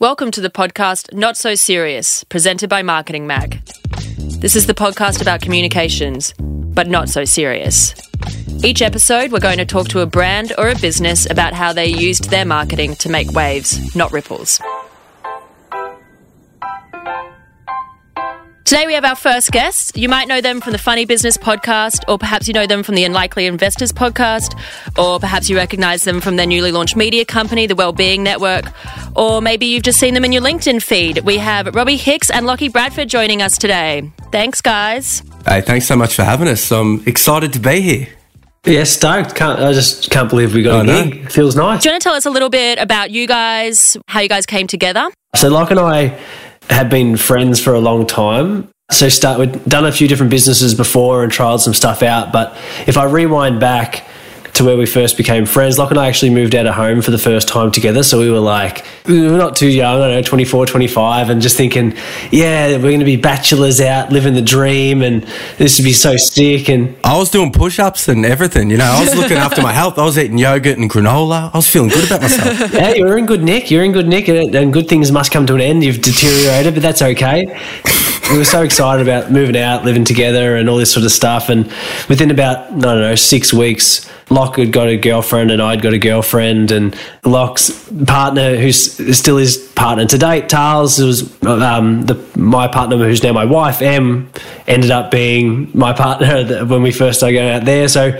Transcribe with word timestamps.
Welcome 0.00 0.30
to 0.30 0.40
the 0.40 0.48
podcast 0.48 1.12
Not 1.12 1.36
So 1.36 1.56
Serious, 1.56 2.22
presented 2.22 2.70
by 2.70 2.82
Marketing 2.82 3.26
Mag. 3.26 3.60
This 4.38 4.54
is 4.54 4.68
the 4.68 4.72
podcast 4.72 5.20
about 5.20 5.42
communications, 5.42 6.32
but 6.38 6.86
not 6.86 7.08
so 7.08 7.24
serious. 7.24 7.96
Each 8.62 8.80
episode, 8.80 9.32
we're 9.32 9.40
going 9.40 9.58
to 9.58 9.64
talk 9.64 9.88
to 9.88 9.98
a 9.98 10.06
brand 10.06 10.52
or 10.56 10.68
a 10.68 10.78
business 10.78 11.28
about 11.28 11.52
how 11.52 11.72
they 11.72 11.88
used 11.88 12.30
their 12.30 12.44
marketing 12.44 12.94
to 12.94 13.08
make 13.08 13.32
waves, 13.32 13.96
not 13.96 14.12
ripples. 14.12 14.60
Today 18.68 18.86
we 18.86 18.92
have 18.92 19.06
our 19.06 19.16
first 19.16 19.50
guests. 19.50 19.92
You 19.94 20.10
might 20.10 20.28
know 20.28 20.42
them 20.42 20.60
from 20.60 20.72
the 20.72 20.78
Funny 20.78 21.06
Business 21.06 21.38
podcast, 21.38 22.04
or 22.06 22.18
perhaps 22.18 22.48
you 22.48 22.52
know 22.52 22.66
them 22.66 22.82
from 22.82 22.96
the 22.96 23.04
Unlikely 23.04 23.46
Investors 23.46 23.92
podcast, 23.92 24.60
or 24.98 25.18
perhaps 25.18 25.48
you 25.48 25.56
recognize 25.56 26.02
them 26.04 26.20
from 26.20 26.36
their 26.36 26.46
newly 26.46 26.70
launched 26.70 26.94
media 26.94 27.24
company, 27.24 27.66
the 27.66 27.74
Wellbeing 27.74 28.22
Network, 28.22 28.66
or 29.16 29.40
maybe 29.40 29.64
you've 29.64 29.84
just 29.84 29.98
seen 29.98 30.12
them 30.12 30.22
in 30.22 30.32
your 30.32 30.42
LinkedIn 30.42 30.82
feed. 30.82 31.20
We 31.20 31.38
have 31.38 31.74
Robbie 31.74 31.96
Hicks 31.96 32.28
and 32.28 32.44
Lachy 32.44 32.68
Bradford 32.70 33.08
joining 33.08 33.40
us 33.40 33.56
today. 33.56 34.12
Thanks, 34.32 34.60
guys. 34.60 35.22
Hey, 35.46 35.62
thanks 35.62 35.86
so 35.86 35.96
much 35.96 36.14
for 36.14 36.24
having 36.24 36.46
us. 36.46 36.70
I'm 36.70 37.02
excited 37.06 37.54
to 37.54 37.60
be 37.60 37.80
here. 37.80 38.08
Yeah, 38.66 38.84
stoked. 38.84 39.34
Can't, 39.34 39.58
I 39.60 39.72
just 39.72 40.10
can't 40.10 40.28
believe 40.28 40.52
we 40.52 40.62
got 40.62 40.86
I 40.86 40.92
a 40.92 41.04
gig. 41.06 41.30
Feels 41.30 41.56
nice. 41.56 41.82
Do 41.82 41.88
you 41.88 41.94
want 41.94 42.02
to 42.02 42.06
tell 42.06 42.14
us 42.14 42.26
a 42.26 42.30
little 42.30 42.50
bit 42.50 42.78
about 42.78 43.10
you 43.10 43.26
guys, 43.26 43.96
how 44.08 44.20
you 44.20 44.28
guys 44.28 44.44
came 44.44 44.66
together? 44.66 45.08
So, 45.36 45.48
Locke 45.48 45.70
and 45.70 45.80
I 45.80 46.18
have 46.70 46.90
been 46.90 47.16
friends 47.16 47.60
for 47.62 47.74
a 47.74 47.80
long 47.80 48.06
time. 48.06 48.68
So, 48.90 49.08
start 49.08 49.38
we've 49.38 49.64
done 49.66 49.84
a 49.84 49.92
few 49.92 50.08
different 50.08 50.30
businesses 50.30 50.74
before 50.74 51.22
and 51.22 51.30
trialed 51.30 51.60
some 51.60 51.74
stuff 51.74 52.02
out. 52.02 52.32
But 52.32 52.56
if 52.86 52.96
I 52.96 53.04
rewind 53.04 53.60
back 53.60 54.06
to 54.58 54.64
where 54.64 54.76
we 54.76 54.86
first 54.86 55.16
became 55.16 55.46
friends, 55.46 55.78
Locke 55.78 55.90
and 55.90 55.98
I 55.98 56.08
actually 56.08 56.30
moved 56.30 56.54
out 56.54 56.66
of 56.66 56.74
home 56.74 57.00
for 57.00 57.10
the 57.10 57.18
first 57.18 57.48
time 57.48 57.70
together. 57.70 58.02
So 58.02 58.18
we 58.18 58.30
were 58.30 58.40
like, 58.40 58.84
we 59.06 59.22
were 59.22 59.38
not 59.38 59.56
too 59.56 59.68
young, 59.68 60.00
I 60.00 60.08
don't 60.08 60.16
know, 60.16 60.22
24, 60.22 60.66
25, 60.66 61.30
and 61.30 61.40
just 61.40 61.56
thinking, 61.56 61.94
yeah, 62.30 62.72
we're 62.72 62.82
going 62.82 62.98
to 62.98 63.04
be 63.04 63.16
bachelors 63.16 63.80
out 63.80 64.10
living 64.12 64.34
the 64.34 64.42
dream, 64.42 65.02
and 65.02 65.22
this 65.58 65.78
would 65.78 65.84
be 65.84 65.92
so 65.92 66.16
sick. 66.16 66.68
And 66.68 66.96
I 67.04 67.16
was 67.16 67.30
doing 67.30 67.52
push 67.52 67.78
ups 67.78 68.08
and 68.08 68.26
everything, 68.26 68.68
you 68.70 68.76
know, 68.76 68.84
I 68.84 69.00
was 69.00 69.16
looking 69.16 69.38
after 69.38 69.62
my 69.62 69.72
health. 69.72 69.98
I 69.98 70.04
was 70.04 70.18
eating 70.18 70.38
yogurt 70.38 70.76
and 70.76 70.90
granola. 70.90 71.50
I 71.54 71.56
was 71.56 71.68
feeling 71.68 71.90
good 71.90 72.06
about 72.06 72.22
myself. 72.22 72.72
yeah, 72.74 72.94
you're 72.94 73.16
in 73.16 73.26
good 73.26 73.42
nick. 73.42 73.70
You're 73.70 73.84
in 73.84 73.92
good 73.92 74.08
nick, 74.08 74.28
and, 74.28 74.54
and 74.54 74.72
good 74.72 74.88
things 74.88 75.12
must 75.12 75.30
come 75.30 75.46
to 75.46 75.54
an 75.54 75.60
end. 75.60 75.84
You've 75.84 76.02
deteriorated, 76.02 76.74
but 76.74 76.82
that's 76.82 77.02
okay. 77.02 77.46
We 78.30 78.36
were 78.36 78.44
so 78.44 78.62
excited 78.62 79.08
about 79.08 79.32
moving 79.32 79.56
out, 79.56 79.86
living 79.86 80.04
together, 80.04 80.56
and 80.56 80.68
all 80.68 80.76
this 80.76 80.92
sort 80.92 81.06
of 81.06 81.12
stuff. 81.12 81.48
And 81.48 81.64
within 82.10 82.30
about 82.30 82.66
I 82.66 82.78
don't 82.78 83.00
know 83.00 83.14
six 83.14 83.54
weeks, 83.54 84.06
Locke 84.28 84.56
had 84.56 84.70
got 84.70 84.88
a 84.88 84.98
girlfriend, 84.98 85.50
and 85.50 85.62
I'd 85.62 85.80
got 85.80 85.94
a 85.94 85.98
girlfriend. 85.98 86.70
And 86.70 86.94
Locke's 87.24 87.90
partner, 88.06 88.56
who's 88.56 89.16
still 89.16 89.38
his 89.38 89.56
partner 89.74 90.04
to 90.04 90.18
date, 90.18 90.50
Tars, 90.50 90.98
was 90.98 91.42
um, 91.42 92.02
the 92.02 92.22
my 92.36 92.68
partner, 92.68 92.98
who's 92.98 93.22
now 93.22 93.32
my 93.32 93.46
wife. 93.46 93.80
Em 93.80 94.30
ended 94.66 94.90
up 94.90 95.10
being 95.10 95.70
my 95.72 95.94
partner 95.94 96.64
when 96.66 96.82
we 96.82 96.92
first 96.92 97.20
started 97.20 97.34
going 97.34 97.50
out 97.50 97.64
there. 97.64 97.88
So 97.88 98.12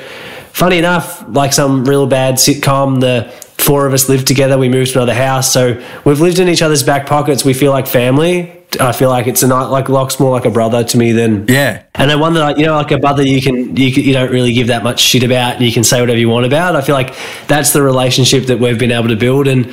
funny 0.52 0.78
enough, 0.78 1.22
like 1.28 1.52
some 1.52 1.84
real 1.84 2.06
bad 2.06 2.36
sitcom, 2.36 3.00
the 3.00 3.30
four 3.62 3.86
of 3.86 3.92
us 3.92 4.08
lived 4.08 4.26
together. 4.26 4.56
We 4.56 4.70
moved 4.70 4.92
to 4.92 5.00
another 5.00 5.12
house, 5.12 5.52
so 5.52 5.78
we've 6.06 6.20
lived 6.20 6.38
in 6.38 6.48
each 6.48 6.62
other's 6.62 6.82
back 6.82 7.06
pockets. 7.06 7.44
We 7.44 7.52
feel 7.52 7.72
like 7.72 7.86
family. 7.86 8.57
I 8.80 8.92
feel 8.92 9.08
like 9.08 9.26
it's 9.26 9.42
a 9.42 9.48
night 9.48 9.66
like 9.66 9.88
Locke's 9.88 10.20
more 10.20 10.30
like 10.30 10.44
a 10.44 10.50
brother 10.50 10.84
to 10.84 10.98
me 10.98 11.12
than 11.12 11.46
Yeah. 11.48 11.82
And 11.98 12.08
then 12.08 12.20
one 12.20 12.34
that 12.34 12.42
I, 12.42 12.56
you 12.56 12.64
know, 12.64 12.76
like 12.76 12.92
a 12.92 12.98
brother, 12.98 13.22
you 13.24 13.42
can 13.42 13.76
you 13.76 13.88
you 13.88 14.12
don't 14.12 14.30
really 14.30 14.52
give 14.52 14.68
that 14.68 14.84
much 14.84 15.00
shit 15.00 15.24
about, 15.24 15.60
you 15.60 15.72
can 15.72 15.82
say 15.82 16.00
whatever 16.00 16.18
you 16.18 16.28
want 16.28 16.46
about. 16.46 16.76
I 16.76 16.80
feel 16.80 16.94
like 16.94 17.14
that's 17.48 17.72
the 17.72 17.82
relationship 17.82 18.46
that 18.46 18.60
we've 18.60 18.78
been 18.78 18.92
able 18.92 19.08
to 19.08 19.16
build. 19.16 19.48
And 19.48 19.66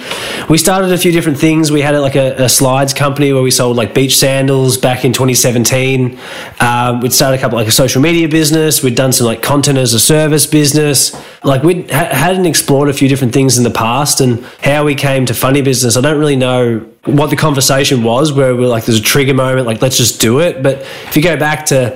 we 0.50 0.58
started 0.58 0.92
a 0.92 0.98
few 0.98 1.12
different 1.12 1.38
things. 1.38 1.72
We 1.72 1.82
had 1.82 1.96
like 2.00 2.16
a, 2.16 2.44
a 2.44 2.50
slides 2.50 2.94
company 2.96 3.32
where 3.32 3.44
we 3.44 3.52
sold 3.52 3.78
like 3.78 3.94
beach 3.94 4.18
sandals 4.18 4.76
back 4.76 5.06
in 5.06 5.14
2017. 5.14 6.18
Um, 6.60 7.00
we'd 7.00 7.14
started 7.14 7.38
a 7.38 7.40
couple 7.40 7.60
like 7.60 7.68
a 7.68 7.72
social 7.72 8.02
media 8.02 8.28
business. 8.28 8.82
We'd 8.82 8.96
done 8.96 9.14
some 9.14 9.28
like 9.28 9.44
content 9.44 9.78
as 9.78 9.94
a 9.94 10.00
service 10.00 10.48
business. 10.48 11.16
Like 11.44 11.62
we 11.62 11.84
ha- 11.84 12.10
hadn't 12.12 12.48
explored 12.48 12.90
a 12.90 12.94
few 12.94 13.08
different 13.08 13.34
things 13.34 13.58
in 13.60 13.64
the 13.64 13.70
past, 13.72 14.20
and 14.20 14.44
how 14.64 14.84
we 14.84 14.96
came 14.96 15.28
to 15.28 15.36
funny 15.36 15.62
business. 15.62 15.96
I 15.96 16.02
don't 16.02 16.20
really 16.20 16.36
know 16.36 16.92
what 17.06 17.30
the 17.30 17.36
conversation 17.36 18.04
was 18.04 18.34
where 18.34 18.56
we 18.56 18.66
are 18.66 18.68
like 18.68 18.86
there's 18.86 19.00
a 19.00 19.04
trigger 19.04 19.34
moment 19.34 19.68
like 19.68 19.80
let's 19.80 19.96
just 19.96 20.20
do 20.20 20.40
it 20.40 20.64
but 20.64 20.80
if 20.80 21.16
you 21.16 21.22
go 21.22 21.38
back 21.38 21.64
to 21.68 21.96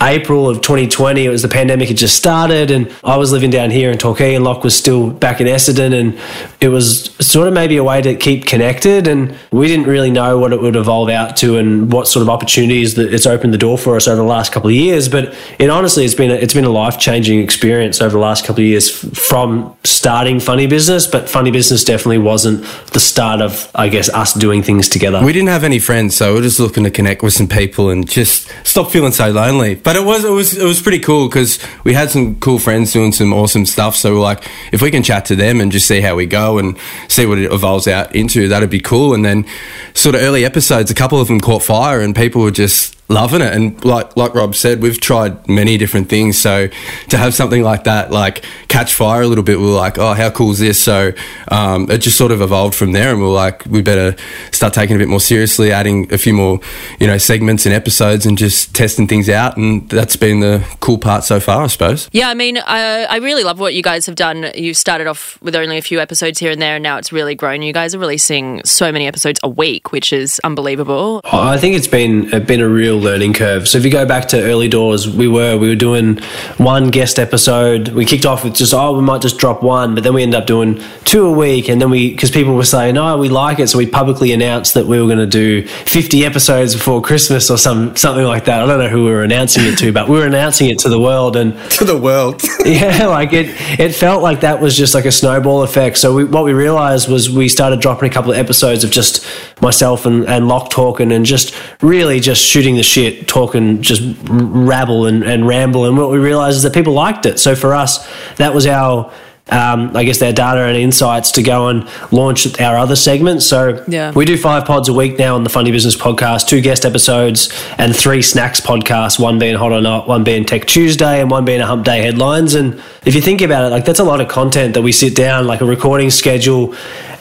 April 0.00 0.48
of 0.48 0.60
2020 0.60 1.24
it 1.24 1.28
was 1.28 1.42
the 1.42 1.48
pandemic 1.48 1.88
had 1.88 1.96
just 1.96 2.16
started 2.16 2.70
and 2.70 2.92
I 3.02 3.16
was 3.16 3.32
living 3.32 3.50
down 3.50 3.70
here 3.70 3.90
in 3.90 3.98
Torquay 3.98 4.34
and 4.34 4.44
Locke 4.44 4.62
was 4.62 4.76
still 4.76 5.10
back 5.10 5.40
in 5.40 5.46
Essendon 5.46 5.98
and 5.98 6.18
it 6.60 6.68
was 6.68 7.14
sort 7.20 7.48
of 7.48 7.54
maybe 7.54 7.76
a 7.76 7.84
way 7.84 8.02
to 8.02 8.14
keep 8.14 8.46
connected 8.46 9.06
and 9.06 9.36
we 9.50 9.66
didn't 9.66 9.86
really 9.86 10.10
know 10.10 10.38
what 10.38 10.52
it 10.52 10.60
would 10.60 10.76
evolve 10.76 11.08
out 11.08 11.36
to 11.38 11.56
and 11.56 11.92
what 11.92 12.08
sort 12.08 12.22
of 12.22 12.28
opportunities 12.28 12.94
that 12.94 13.12
it's 13.12 13.26
opened 13.26 13.52
the 13.54 13.58
door 13.58 13.78
for 13.78 13.96
us 13.96 14.06
over 14.06 14.16
the 14.16 14.22
last 14.22 14.52
couple 14.52 14.68
of 14.68 14.74
years 14.74 15.08
but 15.08 15.34
it 15.58 15.70
honestly 15.70 16.04
it's 16.04 16.14
been 16.14 16.30
a, 16.30 16.34
it's 16.34 16.54
been 16.54 16.64
a 16.64 16.70
life-changing 16.70 17.40
experience 17.40 18.00
over 18.00 18.12
the 18.12 18.18
last 18.18 18.44
couple 18.44 18.62
of 18.62 18.66
years 18.66 18.90
from 19.18 19.76
starting 19.84 20.40
funny 20.40 20.66
business 20.66 21.06
but 21.06 21.28
funny 21.28 21.50
business 21.50 21.84
definitely 21.84 22.18
wasn't 22.18 22.64
the 22.92 23.00
start 23.00 23.40
of 23.40 23.70
I 23.74 23.88
guess 23.88 24.08
us 24.08 24.34
doing 24.34 24.62
things 24.62 24.88
together 24.88 25.24
We 25.24 25.32
didn't 25.32 25.48
have 25.48 25.64
any 25.64 25.78
friends, 25.78 26.16
so 26.16 26.34
we 26.34 26.40
are 26.40 26.42
just 26.42 26.60
looking 26.60 26.84
to 26.84 26.90
connect 26.90 27.22
with 27.22 27.32
some 27.32 27.48
people 27.48 27.90
and 27.90 28.08
just 28.08 28.48
stop 28.64 28.90
feeling 28.90 29.12
so 29.12 29.30
lonely. 29.30 29.74
But 29.86 29.94
it 29.94 30.04
was 30.04 30.24
it 30.24 30.30
was 30.32 30.56
it 30.56 30.64
was 30.64 30.82
pretty 30.82 30.98
cool 30.98 31.28
because 31.28 31.60
we 31.84 31.94
had 31.94 32.10
some 32.10 32.40
cool 32.40 32.58
friends 32.58 32.92
doing 32.92 33.12
some 33.12 33.32
awesome 33.32 33.64
stuff. 33.64 33.94
So 33.94 34.14
we're 34.14 34.20
like, 34.20 34.44
if 34.72 34.82
we 34.82 34.90
can 34.90 35.04
chat 35.04 35.26
to 35.26 35.36
them 35.36 35.60
and 35.60 35.70
just 35.70 35.86
see 35.86 36.00
how 36.00 36.16
we 36.16 36.26
go 36.26 36.58
and 36.58 36.76
see 37.06 37.24
what 37.24 37.38
it 37.38 37.52
evolves 37.52 37.86
out 37.86 38.12
into, 38.12 38.48
that'd 38.48 38.68
be 38.68 38.80
cool. 38.80 39.14
And 39.14 39.24
then 39.24 39.46
sort 39.94 40.16
of 40.16 40.22
early 40.22 40.44
episodes, 40.44 40.90
a 40.90 40.94
couple 40.94 41.20
of 41.20 41.28
them 41.28 41.38
caught 41.38 41.62
fire 41.62 42.00
and 42.00 42.16
people 42.16 42.42
were 42.42 42.50
just 42.50 42.95
loving 43.08 43.40
it 43.40 43.52
and 43.52 43.84
like 43.84 44.16
like 44.16 44.34
Rob 44.34 44.54
said 44.54 44.82
we've 44.82 45.00
tried 45.00 45.48
many 45.48 45.76
different 45.76 46.08
things 46.08 46.36
so 46.38 46.68
to 47.08 47.16
have 47.16 47.34
something 47.34 47.62
like 47.62 47.84
that 47.84 48.10
like 48.10 48.44
catch 48.68 48.94
fire 48.94 49.22
a 49.22 49.26
little 49.26 49.44
bit 49.44 49.58
we 49.60 49.66
are 49.66 49.76
like 49.76 49.98
oh 49.98 50.12
how 50.14 50.30
cool 50.30 50.50
is 50.50 50.58
this 50.58 50.82
so 50.82 51.12
um, 51.48 51.90
it 51.90 51.98
just 51.98 52.18
sort 52.18 52.32
of 52.32 52.40
evolved 52.40 52.74
from 52.74 52.92
there 52.92 53.10
and 53.12 53.20
we 53.20 53.26
are 53.26 53.30
like 53.30 53.64
we 53.66 53.80
better 53.80 54.16
start 54.50 54.72
taking 54.74 54.94
it 54.94 54.98
a 54.98 55.02
bit 55.02 55.08
more 55.08 55.20
seriously 55.20 55.70
adding 55.70 56.12
a 56.12 56.18
few 56.18 56.32
more 56.32 56.58
you 56.98 57.06
know 57.06 57.18
segments 57.18 57.64
and 57.64 57.74
episodes 57.74 58.26
and 58.26 58.36
just 58.38 58.74
testing 58.74 59.06
things 59.06 59.28
out 59.28 59.56
and 59.56 59.88
that's 59.88 60.16
been 60.16 60.40
the 60.40 60.64
cool 60.80 60.98
part 60.98 61.24
so 61.24 61.38
far 61.38 61.62
I 61.62 61.66
suppose 61.68 62.08
Yeah, 62.12 62.28
I 62.28 62.34
mean, 62.34 62.58
I, 62.58 63.04
I 63.04 63.16
really 63.16 63.44
love 63.44 63.60
what 63.60 63.74
you 63.74 63.82
guys 63.82 64.06
have 64.06 64.14
done. 64.14 64.50
You 64.54 64.74
started 64.74 65.06
off 65.06 65.40
with 65.42 65.54
only 65.54 65.78
a 65.78 65.82
few 65.82 66.00
episodes 66.00 66.38
here 66.38 66.50
and 66.50 66.60
there, 66.60 66.76
and 66.76 66.82
now 66.82 66.96
it's 66.98 67.12
really 67.12 67.34
grown. 67.34 67.62
You 67.62 67.72
guys 67.72 67.94
are 67.94 67.98
releasing 67.98 68.64
so 68.64 68.90
many 68.92 69.06
episodes 69.06 69.38
a 69.42 69.48
week, 69.48 69.92
which 69.92 70.12
is 70.12 70.40
unbelievable. 70.44 71.20
I 71.24 71.58
think 71.58 71.76
it's 71.76 71.86
been 71.86 72.32
it's 72.32 72.46
been 72.46 72.60
a 72.60 72.68
real 72.68 72.95
learning 72.98 73.32
curve. 73.32 73.68
So 73.68 73.78
if 73.78 73.84
you 73.84 73.90
go 73.90 74.06
back 74.06 74.28
to 74.28 74.42
early 74.42 74.68
doors, 74.68 75.08
we 75.08 75.28
were 75.28 75.56
we 75.56 75.68
were 75.68 75.76
doing 75.76 76.18
one 76.58 76.90
guest 76.90 77.18
episode. 77.18 77.88
We 77.88 78.04
kicked 78.04 78.26
off 78.26 78.44
with 78.44 78.54
just 78.54 78.74
oh 78.74 78.92
we 78.92 79.02
might 79.02 79.22
just 79.22 79.38
drop 79.38 79.62
one, 79.62 79.94
but 79.94 80.04
then 80.04 80.14
we 80.14 80.22
ended 80.22 80.40
up 80.40 80.46
doing 80.46 80.82
two 81.04 81.26
a 81.26 81.32
week, 81.32 81.68
and 81.68 81.80
then 81.80 81.90
we 81.90 82.10
because 82.10 82.30
people 82.30 82.54
were 82.54 82.64
saying 82.64 82.96
oh 82.96 83.18
we 83.18 83.28
like 83.28 83.58
it, 83.58 83.68
so 83.68 83.78
we 83.78 83.86
publicly 83.86 84.32
announced 84.32 84.74
that 84.74 84.86
we 84.86 85.00
were 85.00 85.06
going 85.06 85.18
to 85.18 85.26
do 85.26 85.66
fifty 85.66 86.24
episodes 86.24 86.74
before 86.74 87.00
Christmas 87.02 87.50
or 87.50 87.58
some 87.58 87.94
something 87.96 88.24
like 88.24 88.44
that. 88.46 88.62
I 88.62 88.66
don't 88.66 88.78
know 88.78 88.88
who 88.88 89.04
we 89.04 89.10
were 89.10 89.22
announcing 89.22 89.64
it 89.64 89.78
to, 89.78 89.92
but 89.92 90.08
we 90.08 90.18
were 90.18 90.26
announcing 90.26 90.68
it 90.68 90.78
to 90.80 90.88
the 90.88 91.00
world 91.00 91.36
and. 91.36 91.56
to 91.70 91.84
the 91.84 91.96
world 91.96 92.42
yeah, 92.64 93.06
like 93.06 93.32
it, 93.32 93.46
it 93.78 93.94
felt 93.94 94.22
like 94.22 94.40
that 94.40 94.60
was 94.60 94.76
just 94.76 94.94
like 94.94 95.04
a 95.04 95.12
snowball 95.12 95.62
effect. 95.62 95.98
So 95.98 96.14
we, 96.14 96.24
what 96.24 96.44
we 96.44 96.52
realized 96.52 97.08
was 97.08 97.30
we 97.30 97.48
started 97.48 97.80
dropping 97.80 98.10
a 98.10 98.12
couple 98.12 98.32
of 98.32 98.38
episodes 98.38 98.84
of 98.84 98.90
just 98.90 99.26
myself 99.60 100.06
and, 100.06 100.26
and 100.26 100.48
Locke 100.48 100.70
talking 100.70 101.12
and 101.12 101.24
just 101.24 101.54
really 101.82 102.20
just 102.20 102.42
shooting 102.42 102.76
the 102.76 102.82
shit, 102.86 103.26
talking, 103.28 103.82
just 103.82 104.02
rabble 104.28 105.06
and, 105.06 105.22
and 105.24 105.46
ramble. 105.46 105.84
And 105.86 105.96
what 105.98 106.10
we 106.10 106.18
realized 106.18 106.56
is 106.58 106.62
that 106.62 106.72
people 106.74 106.92
liked 106.92 107.26
it. 107.26 107.38
So 107.38 107.54
for 107.54 107.74
us, 107.74 108.06
that 108.36 108.54
was 108.54 108.66
our, 108.66 109.12
um, 109.48 109.96
I 109.96 110.04
guess, 110.04 110.18
their 110.18 110.32
data 110.32 110.62
and 110.62 110.76
insights 110.76 111.30
to 111.32 111.42
go 111.42 111.68
and 111.68 111.86
launch 112.10 112.58
our 112.60 112.76
other 112.78 112.96
segments. 112.96 113.46
So 113.46 113.84
Yeah. 113.86 114.10
we 114.12 114.24
do 114.24 114.36
five 114.36 114.64
pods 114.64 114.88
a 114.88 114.92
week 114.92 115.18
now 115.18 115.34
on 115.36 115.44
the 115.44 115.50
Funny 115.50 115.70
Business 115.70 115.94
podcast, 115.94 116.48
two 116.48 116.60
guest 116.60 116.84
episodes, 116.84 117.48
and 117.78 117.94
three 117.94 118.22
snacks 118.22 118.60
podcasts. 118.60 119.18
One 119.20 119.38
being 119.38 119.54
Hot 119.56 119.72
or 119.72 119.80
Not, 119.80 120.08
one 120.08 120.24
being 120.24 120.44
Tech 120.44 120.66
Tuesday, 120.66 121.20
and 121.20 121.30
one 121.30 121.44
being 121.44 121.60
a 121.60 121.66
Hump 121.66 121.84
Day 121.84 122.02
headlines. 122.02 122.54
And 122.54 122.80
if 123.04 123.14
you 123.14 123.20
think 123.20 123.40
about 123.40 123.64
it, 123.64 123.68
like 123.70 123.84
that's 123.84 124.00
a 124.00 124.04
lot 124.04 124.20
of 124.20 124.28
content 124.28 124.74
that 124.74 124.82
we 124.82 124.90
sit 124.92 125.14
down, 125.14 125.46
like 125.46 125.60
a 125.60 125.66
recording 125.66 126.10
schedule. 126.10 126.74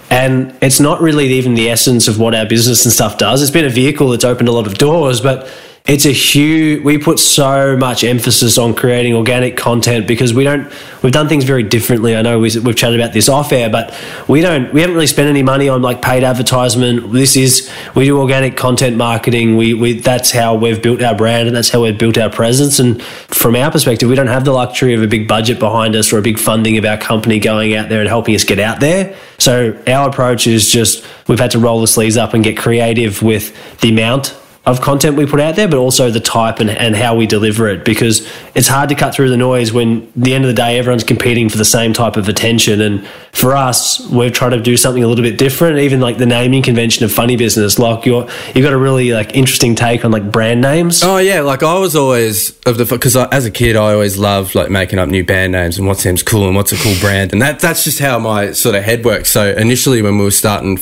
And 0.10 0.56
it's 0.62 0.80
not 0.80 1.02
really 1.02 1.34
even 1.34 1.56
the 1.56 1.70
essence 1.70 2.08
of 2.08 2.20
what 2.20 2.36
our 2.36 2.46
business 2.46 2.86
and 2.86 2.94
stuff 2.94 3.18
does. 3.18 3.42
It's 3.42 3.52
been 3.52 3.66
a 3.66 3.70
vehicle 3.70 4.10
that's 4.10 4.24
opened 4.24 4.50
a 4.50 4.52
lot 4.52 4.68
of 4.68 4.76
doors, 4.78 5.20
but 5.20 5.50
it's 5.88 6.06
a 6.06 6.12
huge 6.12 6.84
we 6.84 6.98
put 6.98 7.20
so 7.20 7.78
much 7.78 8.04
emphasis 8.04 8.58
on 8.58 8.74
creating 8.74 9.14
organic 9.14 9.56
content 9.56 10.08
because 10.08 10.34
we 10.34 10.44
don't 10.44 10.72
we've 11.04 11.14
done 11.14 11.28
things 11.28 11.44
very 11.44 11.62
differently. 11.62 12.16
I 12.16 12.24
know 12.24 12.40
we, 12.40 12.52
have 12.52 12.76
chatted 12.76 13.00
about 13.00 13.14
this 13.14 13.30
off 13.30 13.52
air 13.52 13.70
but 13.70 13.96
we 14.28 14.42
don't 14.42 14.74
we 14.74 14.82
haven't 14.82 14.96
really 14.96 15.06
spent 15.06 15.30
any 15.30 15.44
money 15.44 15.70
on 15.70 15.84
like 15.84 16.02
paid 16.02 16.24
advertisement. 16.24 17.14
This 17.14 17.36
is 17.38 17.72
we 17.94 18.06
do 18.06 18.20
organic 18.20 18.58
content 18.58 18.98
marketing. 18.98 19.58
We, 19.58 19.76
we 19.76 20.00
that's 20.00 20.32
how 20.32 20.56
we've 20.56 20.82
built 20.82 21.04
our 21.04 21.16
brand 21.16 21.48
and 21.48 21.56
that's 21.56 21.70
how 21.70 21.84
we've 21.84 21.98
built 21.98 22.18
our 22.18 22.32
presence. 22.32 22.80
And 22.80 23.02
from 23.04 23.56
our 23.56 23.70
perspective 23.70 24.10
we 24.10 24.16
don't 24.16 24.26
have 24.26 24.44
the 24.44 24.54
luxury 24.54 24.96
of 24.96 25.04
a 25.04 25.08
big 25.08 25.28
budget 25.28 25.60
behind 25.60 25.96
us 25.96 26.12
or 26.12 26.18
a 26.18 26.24
big 26.24 26.40
funding 26.40 26.78
of 26.78 26.86
our 26.86 26.98
company 26.98 27.40
going 27.40 27.76
out 27.76 27.90
there 27.90 28.00
and 28.00 28.10
helping 28.10 28.34
us 28.34 28.44
get 28.44 28.58
out 28.58 28.80
there. 28.80 29.16
So 29.38 29.80
our 29.86 30.10
approach 30.10 30.48
is 30.48 30.72
just 30.72 31.06
we've 31.28 31.40
had 31.40 31.52
to 31.52 31.60
roll 31.60 31.80
the 31.80 31.88
sleeves 31.88 32.18
up 32.18 32.34
and 32.34 32.44
get 32.44 32.58
creative 32.58 33.22
with 33.22 33.80
the 33.82 33.90
amount 33.90 34.36
of 34.66 34.82
content 34.82 35.16
we 35.16 35.26
put 35.26 35.40
out 35.40 35.56
there, 35.56 35.68
but 35.68 35.78
also 35.78 36.10
the 36.10 36.20
type 36.20 36.60
and, 36.60 36.70
and 36.70 36.96
how 36.96 37.16
we 37.16 37.28
deliver 37.28 37.68
it 37.68 37.86
because 37.86 38.28
it's 38.56 38.68
hard 38.68 38.90
to 38.90 38.96
cut 38.96 39.14
through 39.14 39.30
the 39.30 39.38
noise 39.38 39.72
when 39.72 40.12
the 40.16 40.34
end 40.34 40.44
of 40.44 40.50
the 40.50 40.56
day 40.56 40.80
everyone's 40.80 41.04
competing 41.04 41.50
for 41.50 41.58
the 41.58 41.66
same 41.66 41.94
type 41.94 42.18
of 42.18 42.28
attention. 42.28 42.82
And 42.82 43.06
for 43.32 43.56
us, 43.56 44.00
we're 44.10 44.32
trying 44.32 44.52
to 44.52 44.62
do 44.62 44.76
something 44.76 45.04
a 45.04 45.08
little 45.08 45.24
bit 45.24 45.38
different. 45.38 45.80
Even 45.80 46.00
like 46.00 46.18
the 46.18 46.26
naming 46.26 46.64
convention 46.64 47.06
of 47.06 47.12
funny 47.12 47.36
business, 47.36 47.78
like 47.78 48.06
you're 48.06 48.28
you've 48.56 48.64
got 48.64 48.74
a 48.74 48.78
really 48.78 49.12
like 49.12 49.36
interesting 49.36 49.76
take 49.76 50.04
on 50.04 50.12
like 50.12 50.32
brand 50.32 50.62
names. 50.62 51.04
Oh 51.04 51.18
yeah, 51.18 51.42
like 51.42 51.62
I 51.62 51.78
was 51.78 51.96
always 51.96 52.58
of 52.62 52.78
the 52.78 52.86
because 52.86 53.16
as 53.16 53.46
a 53.46 53.52
kid 53.52 53.76
I 53.76 53.94
always 53.94 54.18
loved 54.18 54.56
like 54.56 54.72
making 54.72 54.98
up 54.98 55.10
new 55.10 55.24
band 55.24 55.52
names 55.52 55.78
and 55.78 55.86
what 55.86 55.98
seems 55.98 56.24
cool 56.24 56.48
and 56.48 56.56
what's 56.56 56.72
a 56.72 56.78
cool 56.78 56.96
brand, 57.00 57.34
and 57.34 57.42
that 57.42 57.60
that's 57.60 57.84
just 57.84 58.00
how 58.00 58.18
my 58.18 58.52
sort 58.54 58.74
of 58.74 58.84
head 58.84 59.06
works. 59.06 59.30
So 59.30 59.52
initially 59.52 60.02
when 60.02 60.18
we 60.18 60.24
were 60.24 60.32
starting 60.32 60.80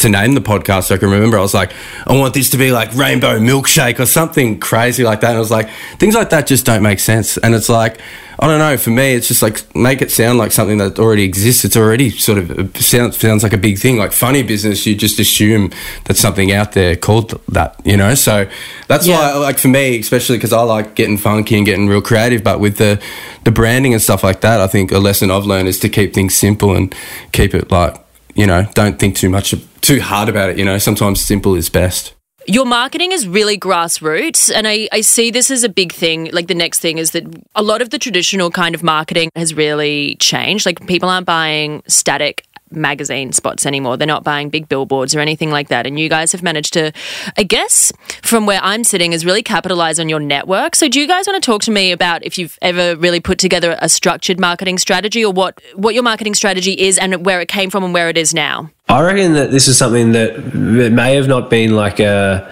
to 0.00 0.08
name 0.08 0.34
the 0.34 0.40
podcast, 0.40 0.90
I 0.90 0.96
can 0.96 1.10
remember 1.10 1.38
I 1.38 1.42
was 1.42 1.54
like, 1.54 1.72
I 2.06 2.16
want 2.16 2.34
this 2.34 2.50
to 2.50 2.56
be 2.56 2.72
like 2.72 2.92
Rain 2.94 3.19
rainbow 3.20 3.38
milkshake 3.38 3.98
or 3.98 4.06
something 4.06 4.58
crazy 4.58 5.04
like 5.04 5.20
that. 5.20 5.30
And 5.30 5.36
I 5.36 5.40
was 5.40 5.50
like, 5.50 5.68
things 5.98 6.14
like 6.14 6.30
that 6.30 6.46
just 6.46 6.64
don't 6.66 6.82
make 6.82 7.00
sense. 7.00 7.36
And 7.38 7.54
it's 7.54 7.68
like, 7.68 8.00
I 8.38 8.46
don't 8.46 8.58
know. 8.58 8.76
For 8.78 8.90
me, 8.90 9.14
it's 9.14 9.28
just 9.28 9.42
like 9.42 9.74
make 9.76 10.00
it 10.00 10.10
sound 10.10 10.38
like 10.38 10.50
something 10.52 10.78
that 10.78 10.98
already 10.98 11.24
exists. 11.24 11.64
It's 11.64 11.76
already 11.76 12.10
sort 12.10 12.38
of 12.38 12.74
sounds 12.78 13.18
sounds 13.18 13.42
like 13.42 13.52
a 13.52 13.58
big 13.58 13.78
thing. 13.78 13.98
Like 13.98 14.12
funny 14.12 14.42
business, 14.42 14.86
you 14.86 14.94
just 14.94 15.18
assume 15.18 15.72
that 16.04 16.16
something 16.16 16.50
out 16.50 16.72
there 16.72 16.96
called 16.96 17.38
that, 17.48 17.78
you 17.84 17.98
know. 17.98 18.14
So 18.14 18.48
that's 18.88 19.06
yeah. 19.06 19.34
why, 19.34 19.38
like 19.38 19.58
for 19.58 19.68
me, 19.68 19.98
especially 19.98 20.38
because 20.38 20.54
I 20.54 20.62
like 20.62 20.94
getting 20.94 21.18
funky 21.18 21.56
and 21.56 21.66
getting 21.66 21.86
real 21.86 22.00
creative. 22.00 22.42
But 22.42 22.60
with 22.60 22.78
the 22.78 23.02
the 23.44 23.50
branding 23.50 23.92
and 23.92 24.00
stuff 24.00 24.24
like 24.24 24.40
that, 24.40 24.60
I 24.60 24.66
think 24.68 24.90
a 24.90 24.98
lesson 24.98 25.30
I've 25.30 25.44
learned 25.44 25.68
is 25.68 25.78
to 25.80 25.90
keep 25.90 26.14
things 26.14 26.34
simple 26.34 26.74
and 26.74 26.94
keep 27.32 27.54
it 27.54 27.70
like 27.70 28.02
you 28.34 28.46
know, 28.46 28.64
don't 28.72 28.98
think 28.98 29.16
too 29.16 29.28
much 29.28 29.54
too 29.82 30.00
hard 30.00 30.30
about 30.30 30.48
it. 30.48 30.56
You 30.56 30.64
know, 30.64 30.78
sometimes 30.78 31.20
simple 31.20 31.56
is 31.56 31.68
best. 31.68 32.14
Your 32.46 32.64
marketing 32.64 33.12
is 33.12 33.28
really 33.28 33.58
grassroots, 33.58 34.52
and 34.52 34.66
I, 34.66 34.88
I 34.92 35.02
see 35.02 35.30
this 35.30 35.50
as 35.50 35.62
a 35.62 35.68
big 35.68 35.92
thing. 35.92 36.30
Like, 36.32 36.48
the 36.48 36.54
next 36.54 36.80
thing 36.80 36.98
is 36.98 37.10
that 37.10 37.24
a 37.54 37.62
lot 37.62 37.82
of 37.82 37.90
the 37.90 37.98
traditional 37.98 38.50
kind 38.50 38.74
of 38.74 38.82
marketing 38.82 39.30
has 39.36 39.54
really 39.54 40.16
changed. 40.16 40.64
Like, 40.64 40.84
people 40.86 41.08
aren't 41.08 41.26
buying 41.26 41.82
static 41.86 42.44
magazine 42.70 43.32
spots 43.32 43.66
anymore. 43.66 43.96
They're 43.96 44.06
not 44.06 44.24
buying 44.24 44.50
big 44.50 44.68
billboards 44.68 45.14
or 45.14 45.20
anything 45.20 45.50
like 45.50 45.68
that. 45.68 45.86
And 45.86 45.98
you 45.98 46.08
guys 46.08 46.32
have 46.32 46.42
managed 46.42 46.72
to, 46.74 46.92
I 47.36 47.42
guess, 47.42 47.92
from 48.22 48.46
where 48.46 48.60
I'm 48.62 48.84
sitting, 48.84 49.12
is 49.12 49.24
really 49.24 49.42
capitalize 49.42 49.98
on 49.98 50.08
your 50.08 50.20
network. 50.20 50.76
So, 50.76 50.88
do 50.88 51.00
you 51.00 51.06
guys 51.06 51.26
want 51.26 51.42
to 51.42 51.46
talk 51.46 51.62
to 51.62 51.70
me 51.70 51.92
about 51.92 52.24
if 52.24 52.38
you've 52.38 52.58
ever 52.62 52.96
really 52.96 53.20
put 53.20 53.38
together 53.38 53.76
a 53.80 53.88
structured 53.88 54.40
marketing 54.40 54.78
strategy 54.78 55.24
or 55.24 55.32
what, 55.32 55.60
what 55.74 55.94
your 55.94 56.02
marketing 56.02 56.34
strategy 56.34 56.72
is 56.72 56.98
and 56.98 57.24
where 57.24 57.40
it 57.40 57.48
came 57.48 57.70
from 57.70 57.84
and 57.84 57.94
where 57.94 58.08
it 58.08 58.16
is 58.16 58.34
now? 58.34 58.70
I 58.88 59.02
reckon 59.02 59.34
that 59.34 59.52
this 59.52 59.68
is 59.68 59.78
something 59.78 60.12
that 60.12 60.30
it 60.36 60.92
may 60.92 61.14
have 61.14 61.28
not 61.28 61.48
been 61.48 61.76
like 61.76 62.00
a 62.00 62.50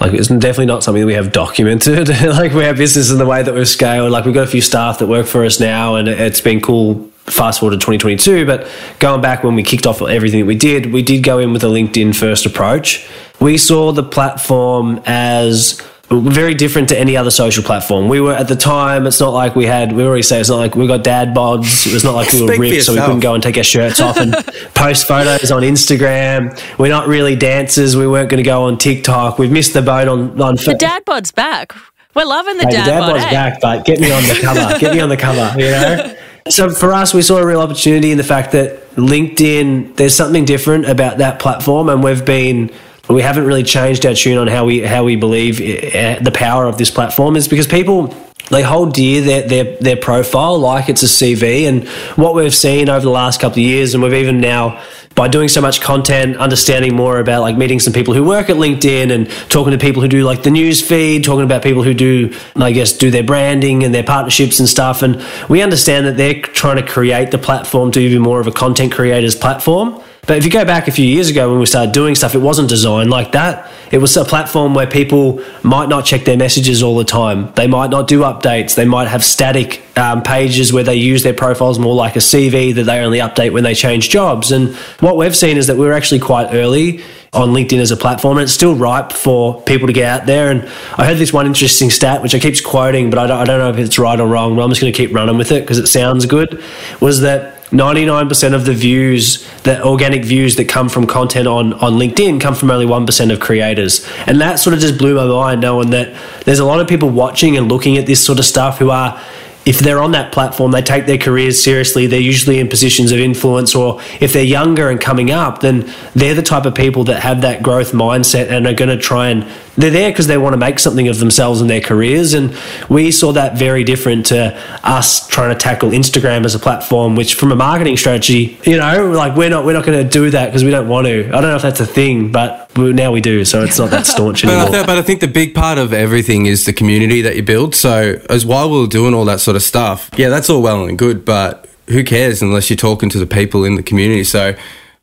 like 0.00 0.14
it's 0.14 0.28
definitely 0.28 0.66
not 0.66 0.84
something 0.84 1.00
that 1.00 1.06
we 1.06 1.14
have 1.14 1.32
documented. 1.32 2.08
like 2.22 2.52
we 2.52 2.62
have 2.62 2.76
business 2.76 3.10
in 3.10 3.18
the 3.18 3.26
way 3.26 3.42
that 3.42 3.52
we've 3.52 3.68
scaled. 3.68 4.12
Like 4.12 4.24
we've 4.24 4.34
got 4.34 4.44
a 4.44 4.50
few 4.50 4.60
staff 4.60 5.00
that 5.00 5.08
work 5.08 5.26
for 5.26 5.44
us 5.44 5.58
now, 5.58 5.96
and 5.96 6.06
it's 6.06 6.40
been 6.40 6.60
cool 6.60 7.09
fast 7.30 7.60
forward 7.60 7.72
to 7.72 7.78
2022, 7.78 8.44
but 8.46 8.68
going 8.98 9.20
back 9.20 9.44
when 9.44 9.54
we 9.54 9.62
kicked 9.62 9.86
off 9.86 10.02
everything 10.02 10.40
that 10.40 10.46
we 10.46 10.56
did, 10.56 10.92
we 10.92 11.02
did 11.02 11.22
go 11.22 11.38
in 11.38 11.52
with 11.52 11.64
a 11.64 11.68
LinkedIn 11.68 12.14
first 12.14 12.46
approach. 12.46 13.08
We 13.40 13.56
saw 13.56 13.92
the 13.92 14.02
platform 14.02 15.00
as 15.06 15.80
very 16.10 16.54
different 16.54 16.88
to 16.88 16.98
any 16.98 17.16
other 17.16 17.30
social 17.30 17.62
platform. 17.62 18.08
We 18.08 18.20
were 18.20 18.34
at 18.34 18.48
the 18.48 18.56
time. 18.56 19.06
It's 19.06 19.20
not 19.20 19.32
like 19.32 19.54
we 19.54 19.64
had. 19.66 19.92
We 19.92 20.04
already 20.04 20.22
say 20.22 20.40
it's 20.40 20.50
not 20.50 20.56
like 20.56 20.74
we 20.74 20.86
got 20.88 21.04
dad 21.04 21.28
bods. 21.34 21.86
It 21.86 21.94
was 21.94 22.02
not 22.02 22.14
like 22.14 22.32
we 22.32 22.42
were 22.42 22.58
ripped, 22.58 22.84
so 22.84 22.94
we 22.94 23.00
couldn't 23.00 23.20
go 23.20 23.34
and 23.34 23.42
take 23.42 23.56
our 23.56 23.62
shirts 23.62 24.00
off 24.00 24.16
and 24.16 24.34
post 24.74 25.06
photos 25.06 25.52
on 25.52 25.62
Instagram. 25.62 26.60
We're 26.78 26.88
not 26.88 27.06
really 27.06 27.36
dancers. 27.36 27.96
We 27.96 28.08
weren't 28.08 28.28
going 28.28 28.42
to 28.42 28.48
go 28.48 28.64
on 28.64 28.76
TikTok. 28.76 29.38
We've 29.38 29.52
missed 29.52 29.72
the 29.72 29.82
boat 29.82 30.08
on 30.08 30.40
on. 30.40 30.56
The 30.56 30.74
dad 30.78 31.04
bod's 31.04 31.30
back. 31.30 31.74
We're 32.14 32.24
loving 32.24 32.56
the 32.56 32.64
hey, 32.64 32.72
dad, 32.72 32.86
the 32.86 32.90
dad 32.90 33.00
bod's 33.00 33.24
eh? 33.24 33.30
back, 33.30 33.60
but 33.60 33.84
get 33.84 34.00
me 34.00 34.10
on 34.10 34.22
the 34.24 34.38
cover. 34.42 34.78
get 34.80 34.92
me 34.92 35.00
on 35.00 35.08
the 35.08 35.16
cover. 35.16 35.54
You 35.60 35.70
know. 35.70 36.16
So 36.48 36.70
for 36.70 36.92
us, 36.92 37.12
we 37.12 37.22
saw 37.22 37.38
a 37.38 37.46
real 37.46 37.60
opportunity 37.60 38.10
in 38.10 38.18
the 38.18 38.24
fact 38.24 38.52
that 38.52 38.90
LinkedIn, 38.96 39.96
there's 39.96 40.14
something 40.14 40.44
different 40.44 40.86
about 40.86 41.18
that 41.18 41.38
platform, 41.38 41.88
and 41.88 42.02
we've 42.02 42.24
been 42.24 42.70
we 43.08 43.22
haven't 43.22 43.44
really 43.44 43.64
changed 43.64 44.06
our 44.06 44.14
tune 44.14 44.38
on 44.38 44.46
how 44.46 44.64
we 44.64 44.80
how 44.80 45.04
we 45.04 45.16
believe 45.16 45.60
eh, 45.60 46.18
the 46.20 46.30
power 46.30 46.66
of 46.66 46.78
this 46.78 46.90
platform 46.90 47.36
is 47.36 47.48
because 47.48 47.66
people 47.66 48.14
they 48.50 48.62
hold 48.62 48.94
dear 48.94 49.22
their, 49.22 49.48
their 49.48 49.76
their 49.76 49.96
profile 49.96 50.58
like 50.58 50.88
it's 50.88 51.02
a 51.02 51.06
CV 51.06 51.68
and 51.68 51.88
what 52.16 52.34
we've 52.34 52.54
seen 52.54 52.88
over 52.88 53.00
the 53.00 53.10
last 53.10 53.40
couple 53.40 53.54
of 53.54 53.64
years 53.64 53.94
and 53.94 54.02
we've 54.02 54.12
even 54.12 54.40
now 54.40 54.82
by 55.14 55.28
doing 55.28 55.48
so 55.48 55.60
much 55.60 55.80
content, 55.80 56.36
understanding 56.36 56.94
more 56.94 57.18
about 57.18 57.42
like 57.42 57.56
meeting 57.56 57.80
some 57.80 57.92
people 57.92 58.14
who 58.14 58.24
work 58.24 58.48
at 58.48 58.56
LinkedIn 58.56 59.10
and 59.10 59.28
talking 59.50 59.72
to 59.72 59.78
people 59.78 60.00
who 60.00 60.08
do 60.08 60.24
like 60.24 60.44
the 60.44 60.50
news 60.50 60.80
feed, 60.80 61.24
talking 61.24 61.44
about 61.44 61.62
people 61.62 61.82
who 61.82 61.92
do, 61.94 62.34
I 62.56 62.72
guess, 62.72 62.96
do 62.96 63.10
their 63.10 63.24
branding 63.24 63.82
and 63.82 63.94
their 63.94 64.04
partnerships 64.04 64.60
and 64.60 64.68
stuff. 64.68 65.02
And 65.02 65.22
we 65.48 65.62
understand 65.62 66.06
that 66.06 66.16
they're 66.16 66.40
trying 66.40 66.76
to 66.76 66.86
create 66.86 67.32
the 67.32 67.38
platform 67.38 67.90
to 67.92 67.98
be 67.98 68.18
more 68.18 68.40
of 68.40 68.46
a 68.46 68.52
content 68.52 68.92
creators 68.92 69.34
platform. 69.34 70.00
But 70.26 70.38
if 70.38 70.44
you 70.44 70.50
go 70.50 70.64
back 70.64 70.86
a 70.86 70.92
few 70.92 71.06
years 71.06 71.28
ago 71.28 71.50
when 71.50 71.58
we 71.58 71.66
started 71.66 71.92
doing 71.92 72.14
stuff, 72.14 72.34
it 72.34 72.38
wasn't 72.38 72.68
designed 72.68 73.10
like 73.10 73.32
that. 73.32 73.70
It 73.90 73.98
was 73.98 74.16
a 74.16 74.24
platform 74.24 74.74
where 74.74 74.86
people 74.86 75.42
might 75.64 75.88
not 75.88 76.04
check 76.04 76.24
their 76.24 76.36
messages 76.36 76.82
all 76.82 76.96
the 76.96 77.04
time. 77.04 77.52
They 77.54 77.66
might 77.66 77.90
not 77.90 78.06
do 78.06 78.20
updates. 78.20 78.76
They 78.76 78.84
might 78.84 79.08
have 79.08 79.24
static 79.24 79.82
um, 79.98 80.22
pages 80.22 80.72
where 80.72 80.84
they 80.84 80.94
use 80.94 81.24
their 81.24 81.34
profiles 81.34 81.78
more 81.78 81.94
like 81.94 82.14
a 82.14 82.20
CV 82.20 82.72
that 82.74 82.84
they 82.84 83.00
only 83.00 83.18
update 83.18 83.52
when 83.52 83.64
they 83.64 83.74
change 83.74 84.08
jobs. 84.08 84.52
And 84.52 84.76
what 85.00 85.16
we've 85.16 85.36
seen 85.36 85.56
is 85.56 85.66
that 85.66 85.76
we're 85.76 85.92
actually 85.92 86.20
quite 86.20 86.54
early 86.54 87.02
on 87.32 87.50
LinkedIn 87.50 87.78
as 87.78 87.90
a 87.90 87.96
platform, 87.96 88.38
and 88.38 88.44
it's 88.44 88.52
still 88.52 88.74
ripe 88.74 89.12
for 89.12 89.60
people 89.62 89.86
to 89.88 89.92
get 89.92 90.20
out 90.20 90.26
there. 90.26 90.50
And 90.50 90.68
I 90.96 91.06
heard 91.06 91.18
this 91.18 91.32
one 91.32 91.46
interesting 91.46 91.90
stat, 91.90 92.22
which 92.22 92.34
I 92.34 92.38
keep 92.38 92.62
quoting, 92.64 93.10
but 93.10 93.18
I 93.18 93.26
don't, 93.26 93.38
I 93.38 93.44
don't 93.44 93.58
know 93.58 93.70
if 93.70 93.78
it's 93.78 93.98
right 93.98 94.18
or 94.18 94.28
wrong. 94.28 94.54
But 94.54 94.62
I'm 94.62 94.70
just 94.70 94.80
going 94.80 94.92
to 94.92 94.96
keep 94.96 95.14
running 95.14 95.36
with 95.36 95.50
it 95.50 95.62
because 95.62 95.78
it 95.78 95.88
sounds 95.88 96.26
good. 96.26 96.62
Was 97.00 97.20
that 97.20 97.59
99% 97.70 98.52
of 98.52 98.64
the 98.64 98.74
views, 98.74 99.48
the 99.62 99.84
organic 99.84 100.24
views 100.24 100.56
that 100.56 100.68
come 100.68 100.88
from 100.88 101.06
content 101.06 101.46
on, 101.46 101.72
on 101.74 101.92
LinkedIn 101.92 102.40
come 102.40 102.54
from 102.54 102.70
only 102.70 102.86
1% 102.86 103.32
of 103.32 103.38
creators. 103.38 104.08
And 104.26 104.40
that 104.40 104.58
sort 104.58 104.74
of 104.74 104.80
just 104.80 104.98
blew 104.98 105.14
my 105.14 105.26
mind 105.26 105.60
knowing 105.60 105.90
that 105.90 106.16
there's 106.44 106.58
a 106.58 106.64
lot 106.64 106.80
of 106.80 106.88
people 106.88 107.10
watching 107.10 107.56
and 107.56 107.68
looking 107.68 107.96
at 107.96 108.06
this 108.06 108.24
sort 108.24 108.40
of 108.40 108.44
stuff 108.44 108.78
who 108.78 108.90
are 108.90 109.20
if 109.66 109.78
they're 109.78 110.02
on 110.02 110.12
that 110.12 110.32
platform, 110.32 110.70
they 110.70 110.80
take 110.80 111.04
their 111.04 111.18
careers 111.18 111.62
seriously. 111.62 112.06
They're 112.06 112.18
usually 112.18 112.58
in 112.58 112.68
positions 112.68 113.12
of 113.12 113.18
influence, 113.18 113.74
or 113.74 114.00
if 114.18 114.32
they're 114.32 114.42
younger 114.42 114.88
and 114.88 114.98
coming 114.98 115.30
up, 115.30 115.60
then 115.60 115.92
they're 116.14 116.34
the 116.34 116.42
type 116.42 116.64
of 116.64 116.74
people 116.74 117.04
that 117.04 117.22
have 117.22 117.42
that 117.42 117.62
growth 117.62 117.92
mindset 117.92 118.48
and 118.48 118.66
are 118.66 118.72
going 118.72 118.88
to 118.88 118.96
try 118.96 119.28
and 119.28 119.46
they're 119.76 119.90
there 119.90 120.10
because 120.10 120.26
they 120.26 120.38
want 120.38 120.52
to 120.52 120.58
make 120.58 120.78
something 120.78 121.08
of 121.08 121.18
themselves 121.18 121.60
and 121.60 121.70
their 121.70 121.80
careers. 121.80 122.34
And 122.34 122.56
we 122.88 123.10
saw 123.10 123.32
that 123.32 123.56
very 123.56 123.84
different 123.84 124.26
to 124.26 124.56
us 124.82 125.26
trying 125.28 125.50
to 125.50 125.58
tackle 125.58 125.90
Instagram 125.90 126.44
as 126.44 126.54
a 126.54 126.58
platform, 126.58 127.16
which 127.16 127.34
from 127.34 127.52
a 127.52 127.56
marketing 127.56 127.96
strategy, 127.96 128.58
you 128.64 128.76
know, 128.76 129.10
like 129.10 129.36
we're 129.36 129.50
not 129.50 129.64
we're 129.64 129.72
not 129.72 129.84
going 129.84 130.02
to 130.02 130.08
do 130.08 130.30
that 130.30 130.46
because 130.46 130.64
we 130.64 130.70
don't 130.70 130.88
want 130.88 131.06
to. 131.06 131.26
I 131.28 131.40
don't 131.40 131.42
know 131.42 131.56
if 131.56 131.62
that's 131.62 131.80
a 131.80 131.86
thing, 131.86 132.32
but 132.32 132.70
now 132.76 133.12
we 133.12 133.20
do, 133.20 133.44
so 133.44 133.62
it's 133.62 133.78
not 133.78 133.90
that 133.90 134.06
staunch 134.06 134.44
anymore. 134.44 134.64
but, 134.66 134.68
I 134.68 134.76
th- 134.76 134.86
but 134.86 134.98
I 134.98 135.02
think 135.02 135.20
the 135.20 135.28
big 135.28 135.54
part 135.54 135.78
of 135.78 135.92
everything 135.92 136.46
is 136.46 136.66
the 136.66 136.72
community 136.72 137.22
that 137.22 137.36
you 137.36 137.42
build. 137.42 137.74
So 137.74 138.20
as 138.28 138.46
while 138.46 138.70
we 138.70 138.84
are 138.84 138.88
doing 138.88 139.14
all 139.14 139.24
that 139.26 139.40
sort 139.40 139.56
of 139.56 139.62
stuff, 139.62 140.10
yeah, 140.16 140.28
that's 140.28 140.50
all 140.50 140.62
well 140.62 140.84
and 140.84 140.98
good, 140.98 141.24
but 141.24 141.66
who 141.88 142.04
cares 142.04 142.40
unless 142.40 142.70
you're 142.70 142.76
talking 142.76 143.08
to 143.10 143.18
the 143.18 143.26
people 143.26 143.64
in 143.64 143.74
the 143.74 143.82
community? 143.82 144.24
So 144.24 144.54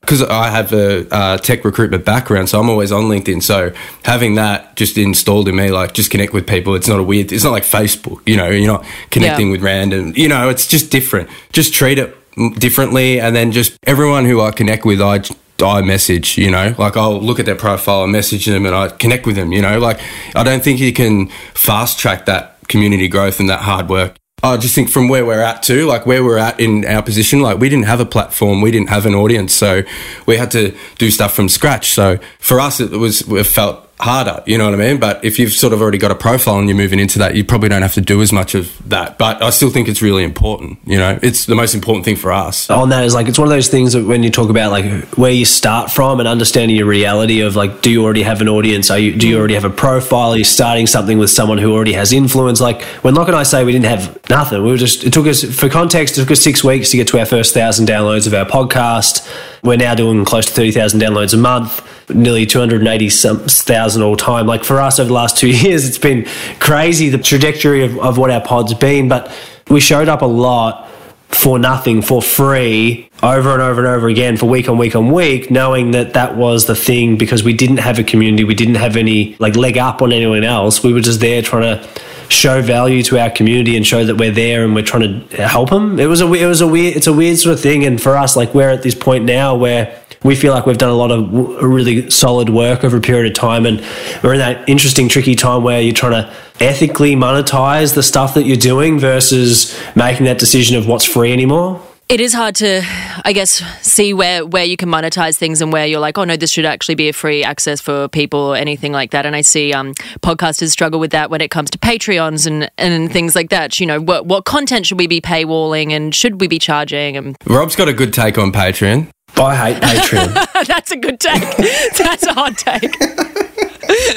because 0.07 0.21
I 0.21 0.49
have 0.49 0.71
a 0.71 1.13
uh, 1.13 1.37
tech 1.37 1.65
recruitment 1.65 2.05
background, 2.05 2.47
so 2.47 2.61
I'm 2.61 2.69
always 2.69 2.93
on 2.93 3.03
LinkedIn. 3.03 3.43
So 3.43 3.73
having 4.03 4.35
that 4.35 4.77
just 4.77 4.97
installed 4.97 5.49
in 5.49 5.57
me, 5.57 5.69
like 5.69 5.93
just 5.93 6.11
connect 6.11 6.31
with 6.31 6.47
people. 6.47 6.75
It's 6.75 6.87
not 6.87 6.97
a 6.97 7.03
weird. 7.03 7.33
It's 7.33 7.43
not 7.43 7.51
like 7.51 7.63
Facebook. 7.63 8.21
You 8.25 8.37
know, 8.37 8.49
you're 8.49 8.71
not 8.71 8.85
connecting 9.11 9.47
yeah. 9.47 9.51
with 9.51 9.61
random. 9.61 10.13
You 10.15 10.29
know, 10.29 10.47
it's 10.47 10.65
just 10.65 10.91
different. 10.91 11.29
Just 11.51 11.73
treat 11.73 11.99
it 11.99 12.15
differently, 12.57 13.19
and 13.19 13.35
then 13.35 13.51
just 13.51 13.77
everyone 13.83 14.23
who 14.23 14.39
I 14.39 14.51
connect 14.51 14.85
with, 14.85 15.01
I 15.01 15.23
I 15.61 15.81
message, 15.81 16.37
you 16.37 16.51
know, 16.51 16.73
like 16.77 16.95
I'll 16.95 17.19
look 17.19 17.39
at 17.39 17.45
their 17.45 17.55
profile 17.55 18.03
and 18.03 18.11
message 18.11 18.45
them 18.45 18.65
and 18.65 18.75
I 18.75 18.89
connect 18.89 19.25
with 19.25 19.35
them, 19.35 19.51
you 19.51 19.61
know, 19.61 19.79
like 19.79 19.99
I 20.35 20.43
don't 20.43 20.63
think 20.63 20.79
you 20.79 20.93
can 20.93 21.29
fast 21.55 21.97
track 21.97 22.27
that 22.27 22.59
community 22.67 23.07
growth 23.07 23.39
and 23.39 23.49
that 23.49 23.61
hard 23.61 23.89
work. 23.89 24.17
I 24.43 24.55
just 24.57 24.75
think 24.75 24.89
from 24.89 25.07
where 25.07 25.25
we're 25.25 25.41
at 25.41 25.63
too, 25.63 25.87
like 25.87 26.05
where 26.05 26.23
we're 26.23 26.37
at 26.37 26.59
in 26.59 26.85
our 26.85 27.01
position, 27.01 27.41
like 27.41 27.57
we 27.57 27.69
didn't 27.69 27.85
have 27.85 27.99
a 27.99 28.05
platform, 28.05 28.61
we 28.61 28.69
didn't 28.69 28.89
have 28.89 29.07
an 29.07 29.15
audience, 29.15 29.51
so 29.51 29.81
we 30.27 30.37
had 30.37 30.51
to 30.51 30.77
do 30.99 31.09
stuff 31.09 31.33
from 31.33 31.49
scratch. 31.49 31.89
So 31.93 32.19
for 32.37 32.59
us, 32.59 32.79
it 32.79 32.91
was 32.91 33.21
it 33.21 33.47
felt 33.47 33.86
harder. 33.99 34.43
You 34.45 34.57
know 34.57 34.65
what 34.65 34.75
I 34.75 34.77
mean? 34.77 34.99
But 34.99 35.23
if 35.25 35.39
you've 35.39 35.51
sort 35.51 35.73
of 35.73 35.81
already 35.81 35.97
got 35.97 36.11
a 36.11 36.15
profile 36.15 36.59
and 36.59 36.67
you're 36.67 36.77
moving 36.77 36.99
into 36.99 37.17
that, 37.19 37.35
you 37.35 37.43
probably 37.43 37.69
don't 37.69 37.81
have 37.81 37.95
to 37.95 38.01
do 38.01 38.21
as 38.21 38.31
much 38.31 38.53
of 38.53 38.71
that. 38.89 39.17
But 39.17 39.41
I 39.41 39.49
still 39.49 39.69
think 39.71 39.87
it's 39.87 40.01
really 40.01 40.23
important. 40.23 40.79
You 40.85 40.97
know, 40.97 41.17
it's 41.21 41.45
the 41.45 41.55
most 41.55 41.73
important 41.73 42.05
thing 42.05 42.15
for 42.15 42.31
us. 42.31 42.69
Oh, 42.69 42.81
On 42.81 42.89
that 42.89 43.05
is 43.05 43.13
like 43.15 43.27
it's 43.27 43.39
one 43.39 43.47
of 43.47 43.51
those 43.51 43.69
things 43.69 43.93
that 43.93 44.05
when 44.05 44.21
you 44.21 44.29
talk 44.29 44.49
about 44.49 44.71
like 44.71 45.05
where 45.15 45.31
you 45.31 45.45
start 45.45 45.91
from 45.91 46.19
and 46.19 46.27
understanding 46.27 46.77
your 46.77 46.85
reality 46.85 47.41
of 47.41 47.55
like, 47.55 47.81
do 47.81 47.89
you 47.89 48.03
already 48.03 48.23
have 48.23 48.39
an 48.41 48.49
audience? 48.49 48.91
Are 48.91 48.99
you 48.99 49.15
do 49.15 49.27
you 49.27 49.37
already 49.37 49.55
have 49.55 49.65
a 49.65 49.69
profile? 49.69 50.31
Are 50.31 50.37
you 50.37 50.43
starting 50.43 50.85
something 50.85 51.17
with 51.17 51.31
someone 51.31 51.57
who 51.57 51.73
already 51.73 51.93
has 51.93 52.13
influence? 52.13 52.61
Like 52.61 52.83
when 53.03 53.15
Locke 53.15 53.29
and 53.29 53.37
I 53.37 53.43
say 53.43 53.63
we 53.63 53.71
didn't 53.71 53.85
have 53.85 54.29
nothing, 54.29 54.61
we 54.63 54.69
were 54.69 54.77
just 54.77 55.03
it 55.05 55.13
took 55.13 55.25
us 55.25 55.43
for 55.43 55.69
context, 55.69 56.17
it 56.17 56.21
took 56.21 56.31
us 56.31 56.41
six 56.41 56.63
weeks 56.63 56.91
to 56.91 56.97
get 56.97 57.07
to 57.09 57.19
our 57.19 57.25
first 57.25 57.53
thousand 57.53 57.87
downloads 57.87 58.27
of 58.27 58.33
our 58.35 58.45
podcast. 58.45 59.27
We're 59.63 59.77
now 59.77 59.95
doing 59.95 60.23
close 60.23 60.45
to 60.45 60.51
thirty 60.51 60.71
thousand 60.71 60.99
downloads 60.99 61.33
a 61.33 61.37
month 61.37 61.81
nearly 62.09 62.45
280,000 62.45 64.01
all 64.01 64.15
time. 64.15 64.47
Like 64.47 64.63
for 64.63 64.79
us 64.79 64.99
over 64.99 65.07
the 65.07 65.13
last 65.13 65.37
two 65.37 65.47
years, 65.51 65.87
it's 65.87 65.97
been 65.97 66.25
crazy 66.59 67.09
the 67.09 67.17
trajectory 67.17 67.83
of, 67.83 67.97
of 67.99 68.17
what 68.17 68.31
our 68.31 68.41
pod's 68.41 68.73
been. 68.73 69.07
But 69.07 69.31
we 69.69 69.79
showed 69.79 70.09
up 70.09 70.21
a 70.21 70.25
lot 70.25 70.89
for 71.29 71.59
nothing, 71.59 72.01
for 72.01 72.21
free, 72.21 73.09
over 73.21 73.51
and 73.51 73.61
over 73.61 73.81
and 73.81 73.87
over 73.87 74.07
again 74.07 74.37
for 74.37 74.45
week 74.45 74.69
on 74.69 74.77
week 74.77 74.95
on 74.95 75.11
week, 75.11 75.51
knowing 75.51 75.91
that 75.91 76.13
that 76.13 76.37
was 76.37 76.65
the 76.67 76.75
thing 76.75 77.17
because 77.17 77.43
we 77.43 77.53
didn't 77.53 77.77
have 77.77 77.99
a 77.99 78.03
community, 78.03 78.43
we 78.43 78.55
didn't 78.55 78.75
have 78.75 78.95
any 78.95 79.35
like 79.39 79.55
leg 79.55 79.77
up 79.77 80.01
on 80.01 80.13
anyone 80.13 80.43
else. 80.43 80.83
We 80.83 80.93
were 80.93 81.01
just 81.01 81.19
there 81.19 81.41
trying 81.41 81.63
to 81.63 81.89
show 82.29 82.61
value 82.61 83.03
to 83.03 83.19
our 83.19 83.29
community 83.29 83.75
and 83.75 83.85
show 83.85 84.03
that 84.05 84.15
we're 84.15 84.31
there 84.31 84.63
and 84.63 84.73
we're 84.73 84.83
trying 84.83 85.27
to 85.27 85.47
help 85.47 85.69
them. 85.69 85.99
It 85.99 86.07
was 86.07 86.21
a 86.21 86.31
it 86.33 86.45
was 86.45 86.61
a 86.61 86.67
weird 86.67 86.95
it's 86.95 87.07
a 87.07 87.13
weird 87.13 87.37
sort 87.37 87.55
of 87.55 87.59
thing, 87.59 87.85
and 87.85 88.01
for 88.01 88.15
us, 88.15 88.35
like 88.37 88.53
we're 88.53 88.69
at 88.69 88.83
this 88.83 88.95
point 88.95 89.25
now 89.25 89.55
where 89.55 90.01
we 90.23 90.35
feel 90.35 90.53
like 90.53 90.65
we've 90.65 90.77
done 90.77 90.89
a 90.89 90.95
lot 90.95 91.11
of 91.11 91.31
really 91.61 92.09
solid 92.09 92.49
work 92.49 92.83
over 92.83 92.97
a 92.97 93.01
period 93.01 93.27
of 93.31 93.33
time 93.33 93.65
and 93.65 93.79
we're 94.23 94.33
in 94.33 94.39
that 94.39 94.67
interesting 94.67 95.07
tricky 95.09 95.35
time 95.35 95.63
where 95.63 95.81
you're 95.81 95.93
trying 95.93 96.23
to 96.23 96.33
ethically 96.59 97.15
monetize 97.15 97.93
the 97.95 98.03
stuff 98.03 98.33
that 98.33 98.43
you're 98.43 98.57
doing 98.57 98.99
versus 98.99 99.79
making 99.95 100.25
that 100.25 100.39
decision 100.39 100.75
of 100.75 100.87
what's 100.87 101.05
free 101.05 101.31
anymore 101.31 101.81
it 102.09 102.21
is 102.21 102.33
hard 102.33 102.55
to, 102.55 102.83
I 103.25 103.33
guess, 103.33 103.61
see 103.85 104.13
where, 104.13 104.45
where 104.45 104.63
you 104.63 104.77
can 104.77 104.87
monetize 104.87 105.35
things 105.35 105.61
and 105.61 105.73
where 105.73 105.85
you're 105.85 105.99
like, 105.99 106.17
oh 106.17 106.23
no, 106.23 106.37
this 106.37 106.51
should 106.51 106.63
actually 106.63 106.95
be 106.95 107.09
a 107.09 107.13
free 107.13 107.43
access 107.43 107.81
for 107.81 108.07
people 108.07 108.39
or 108.39 108.55
anything 108.55 108.93
like 108.93 109.11
that. 109.11 109.25
And 109.25 109.35
I 109.35 109.41
see 109.41 109.73
um, 109.73 109.93
podcasters 110.21 110.69
struggle 110.69 111.01
with 111.01 111.11
that 111.11 111.29
when 111.29 111.41
it 111.41 111.51
comes 111.51 111.69
to 111.71 111.77
Patreons 111.77 112.47
and, 112.47 112.71
and 112.77 113.11
things 113.11 113.35
like 113.35 113.49
that. 113.49 113.81
You 113.81 113.87
know, 113.87 113.99
what, 113.99 114.25
what 114.25 114.45
content 114.45 114.85
should 114.85 114.97
we 114.97 115.07
be 115.07 115.19
paywalling 115.19 115.91
and 115.91 116.15
should 116.15 116.39
we 116.39 116.47
be 116.47 116.59
charging? 116.59 117.17
And 117.17 117.35
Rob's 117.45 117.75
got 117.75 117.89
a 117.89 117.93
good 117.93 118.13
take 118.13 118.37
on 118.37 118.53
Patreon. 118.53 119.09
I 119.39 119.73
hate 119.73 119.83
Patreon. 119.83 120.67
That's 120.67 120.91
a 120.91 120.97
good 120.97 121.19
take. 121.19 121.41
That's 121.97 122.23
a 122.23 122.33
hot 122.33 122.57
take. 122.57 122.95